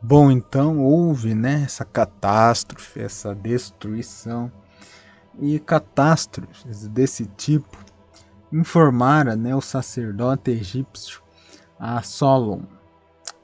Bom, 0.00 0.30
então 0.30 0.78
houve 0.78 1.34
né, 1.34 1.62
essa 1.64 1.84
catástrofe, 1.84 3.00
essa 3.00 3.34
destruição. 3.34 4.50
E 5.40 5.58
catástrofes 5.58 6.86
desse 6.88 7.26
tipo 7.26 7.78
informaram 8.52 9.36
né, 9.36 9.54
o 9.54 9.60
sacerdote 9.60 10.50
egípcio 10.50 11.22
a 11.78 12.02
Solon 12.02 12.62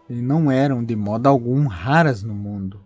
e 0.09 0.21
não 0.21 0.51
eram 0.51 0.85
de 0.85 0.97
modo 0.97 1.29
algum 1.29 1.67
raras 1.67 2.23
no 2.23 2.35
mundo 2.35 2.81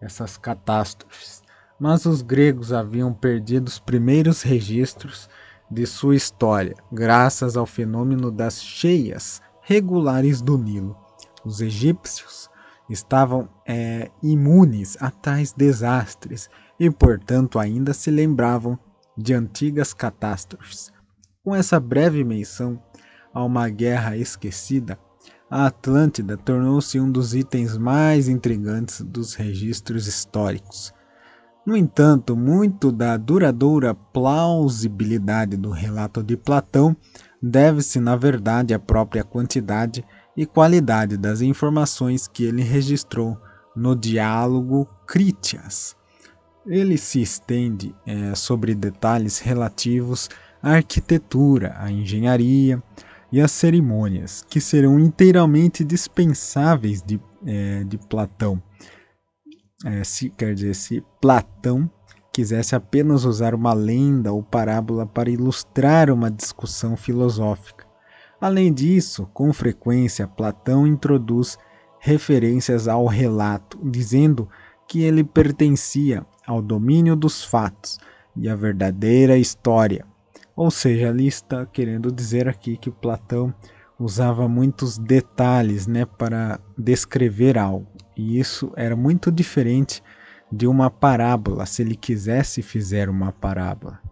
essas 0.00 0.36
catástrofes, 0.36 1.42
mas 1.78 2.04
os 2.04 2.20
gregos 2.20 2.72
haviam 2.72 3.12
perdido 3.12 3.68
os 3.68 3.78
primeiros 3.78 4.42
registros 4.42 5.28
de 5.70 5.86
sua 5.86 6.14
história, 6.14 6.76
graças 6.92 7.56
ao 7.56 7.64
fenômeno 7.64 8.30
das 8.30 8.62
cheias 8.62 9.40
regulares 9.62 10.42
do 10.42 10.58
Nilo. 10.58 10.96
Os 11.44 11.60
egípcios 11.60 12.50
estavam 12.88 13.48
é, 13.66 14.10
imunes 14.22 14.96
a 15.00 15.10
tais 15.10 15.52
desastres 15.52 16.48
e, 16.78 16.90
portanto, 16.90 17.58
ainda 17.58 17.94
se 17.94 18.10
lembravam 18.10 18.78
de 19.16 19.32
antigas 19.32 19.94
catástrofes. 19.94 20.92
Com 21.42 21.54
essa 21.54 21.78
breve 21.78 22.24
menção 22.24 22.80
a 23.32 23.44
uma 23.44 23.68
guerra 23.68 24.16
esquecida, 24.16 24.98
a 25.50 25.66
Atlântida 25.66 26.36
tornou-se 26.36 26.98
um 26.98 27.10
dos 27.10 27.34
itens 27.34 27.76
mais 27.76 28.28
intrigantes 28.28 29.02
dos 29.02 29.34
registros 29.34 30.06
históricos. 30.06 30.92
No 31.66 31.76
entanto, 31.76 32.36
muito 32.36 32.92
da 32.92 33.16
duradoura 33.16 33.94
plausibilidade 33.94 35.56
do 35.56 35.70
relato 35.70 36.22
de 36.22 36.36
Platão 36.36 36.96
deve-se, 37.42 38.00
na 38.00 38.16
verdade, 38.16 38.74
à 38.74 38.78
própria 38.78 39.22
quantidade 39.22 40.04
e 40.36 40.44
qualidade 40.46 41.16
das 41.16 41.40
informações 41.40 42.26
que 42.26 42.44
ele 42.44 42.62
registrou 42.62 43.38
no 43.74 43.94
diálogo 43.94 44.88
Critias. 45.06 45.96
Ele 46.66 46.96
se 46.96 47.20
estende 47.20 47.94
é, 48.06 48.34
sobre 48.34 48.74
detalhes 48.74 49.38
relativos 49.38 50.30
à 50.62 50.76
arquitetura, 50.76 51.74
à 51.78 51.90
engenharia, 51.90 52.82
e 53.30 53.40
as 53.40 53.50
cerimônias, 53.50 54.44
que 54.48 54.60
serão 54.60 54.98
inteiramente 54.98 55.82
dispensáveis 55.82 57.02
de, 57.02 57.20
é, 57.44 57.82
de 57.82 57.98
Platão. 57.98 58.62
É, 59.84 60.04
se, 60.04 60.30
quer 60.30 60.54
dizer, 60.54 60.74
se 60.74 61.04
Platão 61.20 61.90
quisesse 62.32 62.74
apenas 62.74 63.24
usar 63.24 63.54
uma 63.54 63.72
lenda 63.72 64.32
ou 64.32 64.42
parábola 64.42 65.04
para 65.04 65.30
ilustrar 65.30 66.10
uma 66.10 66.30
discussão 66.30 66.96
filosófica. 66.96 67.83
Além 68.44 68.74
disso, 68.74 69.26
com 69.32 69.54
frequência, 69.54 70.28
Platão 70.28 70.86
introduz 70.86 71.56
referências 71.98 72.86
ao 72.86 73.06
relato, 73.06 73.78
dizendo 73.82 74.46
que 74.86 75.00
ele 75.02 75.24
pertencia 75.24 76.26
ao 76.46 76.60
domínio 76.60 77.16
dos 77.16 77.42
fatos 77.42 77.98
e 78.36 78.46
à 78.46 78.54
verdadeira 78.54 79.38
história, 79.38 80.04
ou 80.54 80.70
seja, 80.70 81.08
ali 81.08 81.26
está 81.26 81.64
querendo 81.64 82.12
dizer 82.12 82.46
aqui 82.46 82.76
que 82.76 82.90
Platão 82.90 83.54
usava 83.98 84.46
muitos 84.46 84.98
detalhes 84.98 85.86
né, 85.86 86.04
para 86.04 86.60
descrever 86.76 87.56
algo. 87.56 87.86
E 88.14 88.38
isso 88.38 88.70
era 88.76 88.94
muito 88.94 89.32
diferente 89.32 90.02
de 90.52 90.66
uma 90.66 90.90
parábola, 90.90 91.64
se 91.64 91.80
ele 91.80 91.96
quisesse 91.96 92.60
fizer 92.60 93.08
uma 93.08 93.32
parábola. 93.32 94.02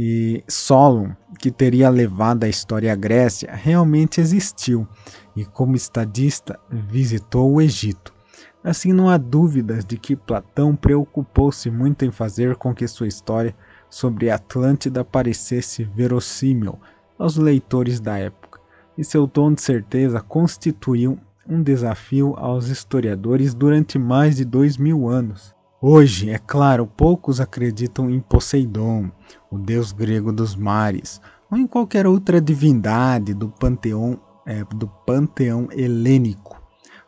E 0.00 0.44
Solon, 0.46 1.10
que 1.40 1.50
teria 1.50 1.90
levado 1.90 2.44
a 2.44 2.48
história 2.48 2.92
à 2.92 2.94
Grécia, 2.94 3.50
realmente 3.52 4.20
existiu 4.20 4.86
e, 5.34 5.44
como 5.44 5.74
estadista, 5.74 6.56
visitou 6.70 7.52
o 7.52 7.60
Egito. 7.60 8.14
Assim, 8.62 8.92
não 8.92 9.08
há 9.08 9.16
dúvidas 9.16 9.84
de 9.84 9.98
que 9.98 10.14
Platão 10.14 10.76
preocupou-se 10.76 11.68
muito 11.68 12.04
em 12.04 12.12
fazer 12.12 12.54
com 12.54 12.72
que 12.72 12.86
sua 12.86 13.08
história 13.08 13.52
sobre 13.90 14.30
Atlântida 14.30 15.04
parecesse 15.04 15.82
verossímil 15.82 16.78
aos 17.18 17.36
leitores 17.36 17.98
da 17.98 18.16
época, 18.16 18.60
e 18.96 19.02
seu 19.02 19.26
tom 19.26 19.52
de 19.52 19.62
certeza 19.62 20.20
constituiu 20.20 21.18
um 21.44 21.60
desafio 21.60 22.36
aos 22.36 22.68
historiadores 22.68 23.52
durante 23.52 23.98
mais 23.98 24.36
de 24.36 24.44
dois 24.44 24.76
mil 24.76 25.08
anos. 25.08 25.58
Hoje, 25.80 26.30
é 26.30 26.38
claro, 26.38 26.88
poucos 26.88 27.40
acreditam 27.40 28.10
em 28.10 28.18
Poseidon, 28.18 29.12
o 29.50 29.58
deus 29.58 29.92
grego 29.92 30.32
dos 30.32 30.54
mares, 30.54 31.20
ou 31.50 31.56
em 31.56 31.66
qualquer 31.66 32.06
outra 32.06 32.40
divindade 32.40 33.34
do 33.34 33.48
panteão, 33.48 34.20
é, 34.46 34.64
do 34.64 34.86
panteão 35.06 35.68
helênico. 35.72 36.60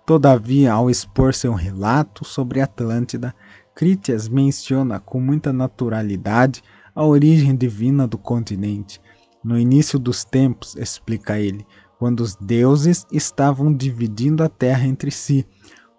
Todavia, 0.06 0.72
ao 0.72 0.90
expor 0.90 1.34
seu 1.34 1.52
relato 1.52 2.24
sobre 2.24 2.60
Atlântida, 2.60 3.34
Critias 3.74 4.28
menciona 4.28 4.98
com 4.98 5.20
muita 5.20 5.52
naturalidade 5.52 6.62
a 6.94 7.04
origem 7.04 7.54
divina 7.54 8.06
do 8.06 8.18
continente. 8.18 9.00
No 9.42 9.58
início 9.58 9.98
dos 9.98 10.24
tempos, 10.24 10.74
explica 10.76 11.38
ele, 11.38 11.64
quando 11.98 12.20
os 12.20 12.34
deuses 12.34 13.06
estavam 13.12 13.72
dividindo 13.72 14.42
a 14.42 14.48
terra 14.48 14.86
entre 14.86 15.10
si, 15.10 15.46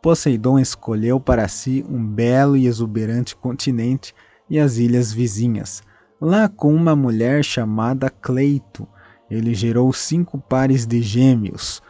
Poseidon 0.02 0.60
escolheu 0.60 1.20
para 1.20 1.48
si 1.48 1.86
um 1.88 2.04
belo 2.04 2.58
e 2.58 2.66
exuberante 2.66 3.36
continente 3.36 4.14
e 4.50 4.60
as 4.60 4.78
ilhas 4.78 5.14
vizinhas. 5.14 5.84
Lá, 6.24 6.48
com 6.48 6.72
uma 6.72 6.96
mulher 6.96 7.44
chamada 7.44 8.08
Cleito, 8.08 8.88
ele 9.28 9.56
gerou 9.56 9.92
cinco 9.92 10.38
pares 10.38 10.86
de 10.86 11.02
gêmeos. 11.02 11.82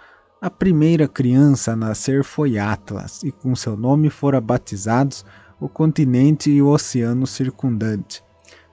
A 0.42 0.50
primeira 0.50 1.06
criança 1.06 1.74
a 1.74 1.76
nascer 1.76 2.24
foi 2.24 2.58
Atlas, 2.58 3.24
e 3.24 3.32
com 3.34 3.54
seu 3.58 3.76
nome 3.76 4.10
foram 4.10 4.40
batizados 4.40 5.26
o 5.60 5.68
continente 5.68 6.50
e 6.50 6.62
o 6.62 6.70
oceano 6.70 7.28
circundante. 7.28 8.24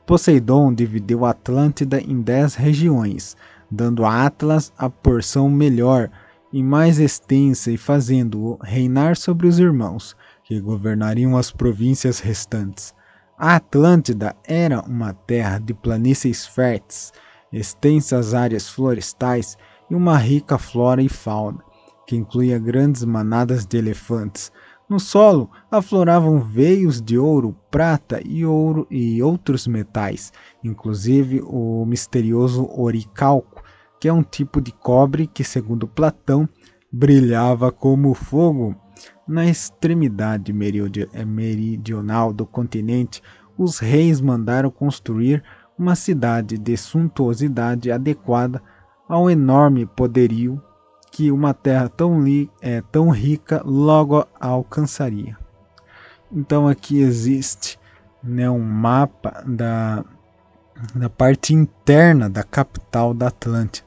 Poseidon 0.07 0.73
dividiu 0.73 1.25
a 1.25 1.31
Atlântida 1.31 2.01
em 2.01 2.23
dez 2.23 2.55
regiões, 2.55 3.37
dando 3.69 4.05
a 4.05 4.27
Atlas 4.27 4.73
a 4.79 4.89
porção 4.89 5.51
melhor 5.51 6.09
e 6.53 6.63
mais 6.63 7.01
extensa 7.01 7.73
e 7.73 7.77
fazendo-o 7.77 8.57
reinar 8.63 9.17
sobre 9.17 9.49
os 9.49 9.59
irmãos, 9.59 10.17
que 10.45 10.61
governariam 10.61 11.37
as 11.37 11.51
províncias 11.51 12.21
restantes. 12.21 12.95
A 13.41 13.55
Atlântida 13.55 14.35
era 14.43 14.81
uma 14.81 15.13
terra 15.13 15.61
de 15.61 15.73
planícies 15.73 16.45
férteis, 16.45 17.13
extensas 17.53 18.35
áreas 18.35 18.69
florestais 18.69 19.57
e 19.89 19.95
uma 19.95 20.17
rica 20.19 20.59
flora 20.59 21.01
e 21.01 21.09
fauna, 21.09 21.63
que 22.05 22.17
incluía 22.17 22.59
grandes 22.59 23.05
manadas 23.05 23.65
de 23.65 23.79
elefantes. 23.79 24.51
No 24.89 24.99
solo 24.99 25.49
afloravam 25.71 26.41
veios 26.41 27.01
de 27.01 27.17
ouro, 27.17 27.55
prata 27.71 28.21
e 28.27 28.45
ouro 28.45 28.89
e 28.91 29.23
outros 29.23 29.69
metais, 29.69 30.33
inclusive 30.65 31.41
o 31.47 31.85
misterioso 31.87 32.69
oricalco, 32.77 33.63
que 34.01 34.09
é 34.09 34.13
um 34.13 34.25
tipo 34.25 34.61
de 34.61 34.73
cobre 34.73 35.29
que, 35.29 35.45
segundo 35.45 35.87
Platão, 35.87 36.49
brilhava 36.91 37.71
como 37.71 38.15
fogo. 38.15 38.75
Na 39.29 39.45
extremidade 39.45 40.55
meridional 40.55 42.33
do 42.33 42.47
continente, 42.47 43.23
os 43.59 43.79
reis 43.79 44.23
mandaram 44.23 44.71
construir 44.71 45.45
uma 45.79 45.95
cidade 45.95 46.57
de 46.57 46.77
suntuosidade 46.79 47.93
adequada 47.93 48.63
ao 49.07 49.29
enorme 49.29 49.85
poderio 49.85 50.63
que 51.13 51.31
uma 51.31 51.53
terra 51.53 51.91
tão, 51.91 52.25
é, 52.63 52.81
tão 52.91 53.11
rica 53.11 53.63
logo 53.65 54.27
alcançaria. 54.41 55.37
Então 56.33 56.67
aqui 56.67 57.01
existe 57.01 57.79
né, 58.23 58.49
um 58.49 58.63
mapa 58.63 59.43
da, 59.47 60.05
da 60.95 61.11
parte 61.11 61.53
interna 61.53 62.31
da 62.31 62.43
capital 62.43 63.13
da 63.13 63.29
Atlântida, 63.29 63.87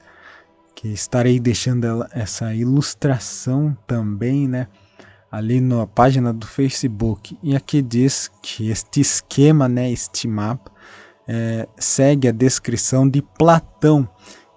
que 0.76 0.88
estarei 0.88 1.40
deixando 1.40 1.86
ela, 1.86 2.10
essa 2.12 2.54
ilustração 2.54 3.76
também, 3.88 4.48
né, 4.48 4.68
ali 5.32 5.62
na 5.62 5.88
página 5.88 6.34
do 6.34 6.46
Facebook. 6.46 7.38
E 7.42 7.56
aqui 7.56 7.82
diz 7.82 8.30
que 8.42 8.70
este 8.70 9.00
esquema, 9.00 9.70
né, 9.70 9.90
este 9.90 10.28
mapa, 10.28 10.72
é, 11.28 11.68
segue 11.78 12.28
a 12.28 12.32
descrição 12.32 13.08
de 13.08 13.22
Platão, 13.22 14.08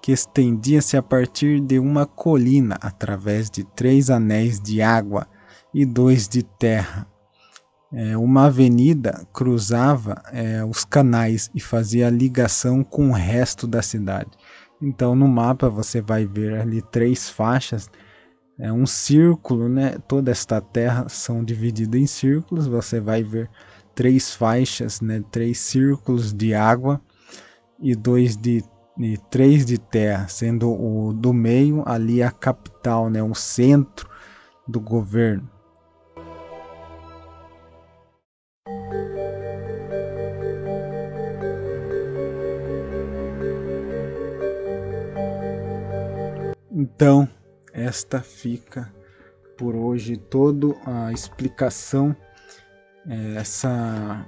que 0.02 0.12
estendia-se 0.12 0.96
a 0.96 1.02
partir 1.02 1.60
de 1.60 1.78
uma 1.78 2.04
colina 2.04 2.76
através 2.80 3.48
de 3.48 3.64
três 3.64 4.10
anéis 4.10 4.60
de 4.60 4.82
água 4.82 5.26
e 5.72 5.86
dois 5.86 6.28
de 6.28 6.42
terra. 6.42 7.06
É, 7.92 8.16
uma 8.16 8.46
avenida 8.46 9.24
cruzava 9.32 10.20
é, 10.32 10.64
os 10.64 10.84
canais 10.84 11.48
e 11.54 11.60
fazia 11.60 12.10
ligação 12.10 12.82
com 12.82 13.10
o 13.10 13.12
resto 13.12 13.66
da 13.66 13.80
cidade. 13.80 14.30
Então 14.82 15.14
no 15.14 15.28
mapa 15.28 15.70
você 15.70 16.02
vai 16.02 16.26
ver 16.26 16.60
ali 16.60 16.82
três 16.82 17.30
faixas, 17.30 17.88
é 18.58 18.72
um 18.72 18.86
círculo, 18.86 19.68
né? 19.68 19.96
Toda 20.06 20.30
esta 20.30 20.60
terra 20.60 21.08
são 21.08 21.44
divididas 21.44 22.00
em 22.00 22.06
círculos. 22.06 22.66
Você 22.66 23.00
vai 23.00 23.22
ver 23.22 23.50
três 23.94 24.34
faixas, 24.34 25.00
né? 25.00 25.22
Três 25.30 25.58
círculos 25.58 26.32
de 26.32 26.54
água 26.54 27.00
e 27.80 27.94
dois 27.94 28.36
de 28.36 28.62
e 28.96 29.18
três 29.28 29.66
de 29.66 29.76
terra, 29.76 30.28
sendo 30.28 30.70
o 30.70 31.12
do 31.12 31.32
meio 31.32 31.82
ali 31.84 32.22
a 32.22 32.30
capital, 32.30 33.10
né, 33.10 33.20
o 33.20 33.34
centro 33.34 34.08
do 34.68 34.80
governo. 34.80 35.50
Então, 46.70 47.28
esta 47.74 48.20
fica 48.20 48.90
por 49.58 49.74
hoje 49.74 50.16
toda 50.16 50.74
a 50.86 51.12
explicação, 51.12 52.16
é, 53.06 53.34
essa 53.36 54.24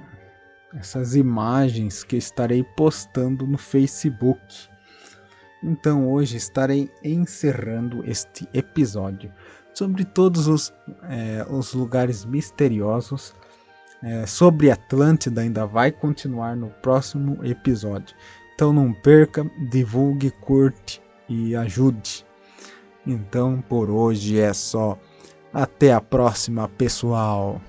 essas 0.75 1.17
imagens 1.17 2.05
que 2.05 2.17
estarei 2.17 2.63
postando 2.77 3.47
no 3.47 3.57
Facebook. 3.57 4.69
Então 5.63 6.11
hoje 6.11 6.37
estarei 6.37 6.91
encerrando 7.03 8.05
este 8.09 8.47
episódio 8.53 9.33
sobre 9.73 10.05
todos 10.05 10.49
os, 10.49 10.75
é, 11.05 11.47
os 11.49 11.73
lugares 11.73 12.25
misteriosos. 12.25 13.35
É, 14.03 14.27
sobre 14.27 14.71
Atlântida 14.71 15.41
ainda 15.41 15.67
vai 15.67 15.91
continuar 15.91 16.55
no 16.55 16.69
próximo 16.69 17.43
episódio. 17.43 18.15
Então 18.55 18.73
não 18.73 18.93
perca, 18.93 19.51
divulgue, 19.71 20.31
curte 20.31 21.01
e 21.29 21.57
ajude. 21.57 22.26
Então 23.07 23.63
por 23.69 23.91
hoje 23.91 24.41
é 24.41 24.53
só. 24.53 24.99
Até 25.53 25.93
a 25.93 26.01
próxima, 26.01 26.69
pessoal. 26.69 27.61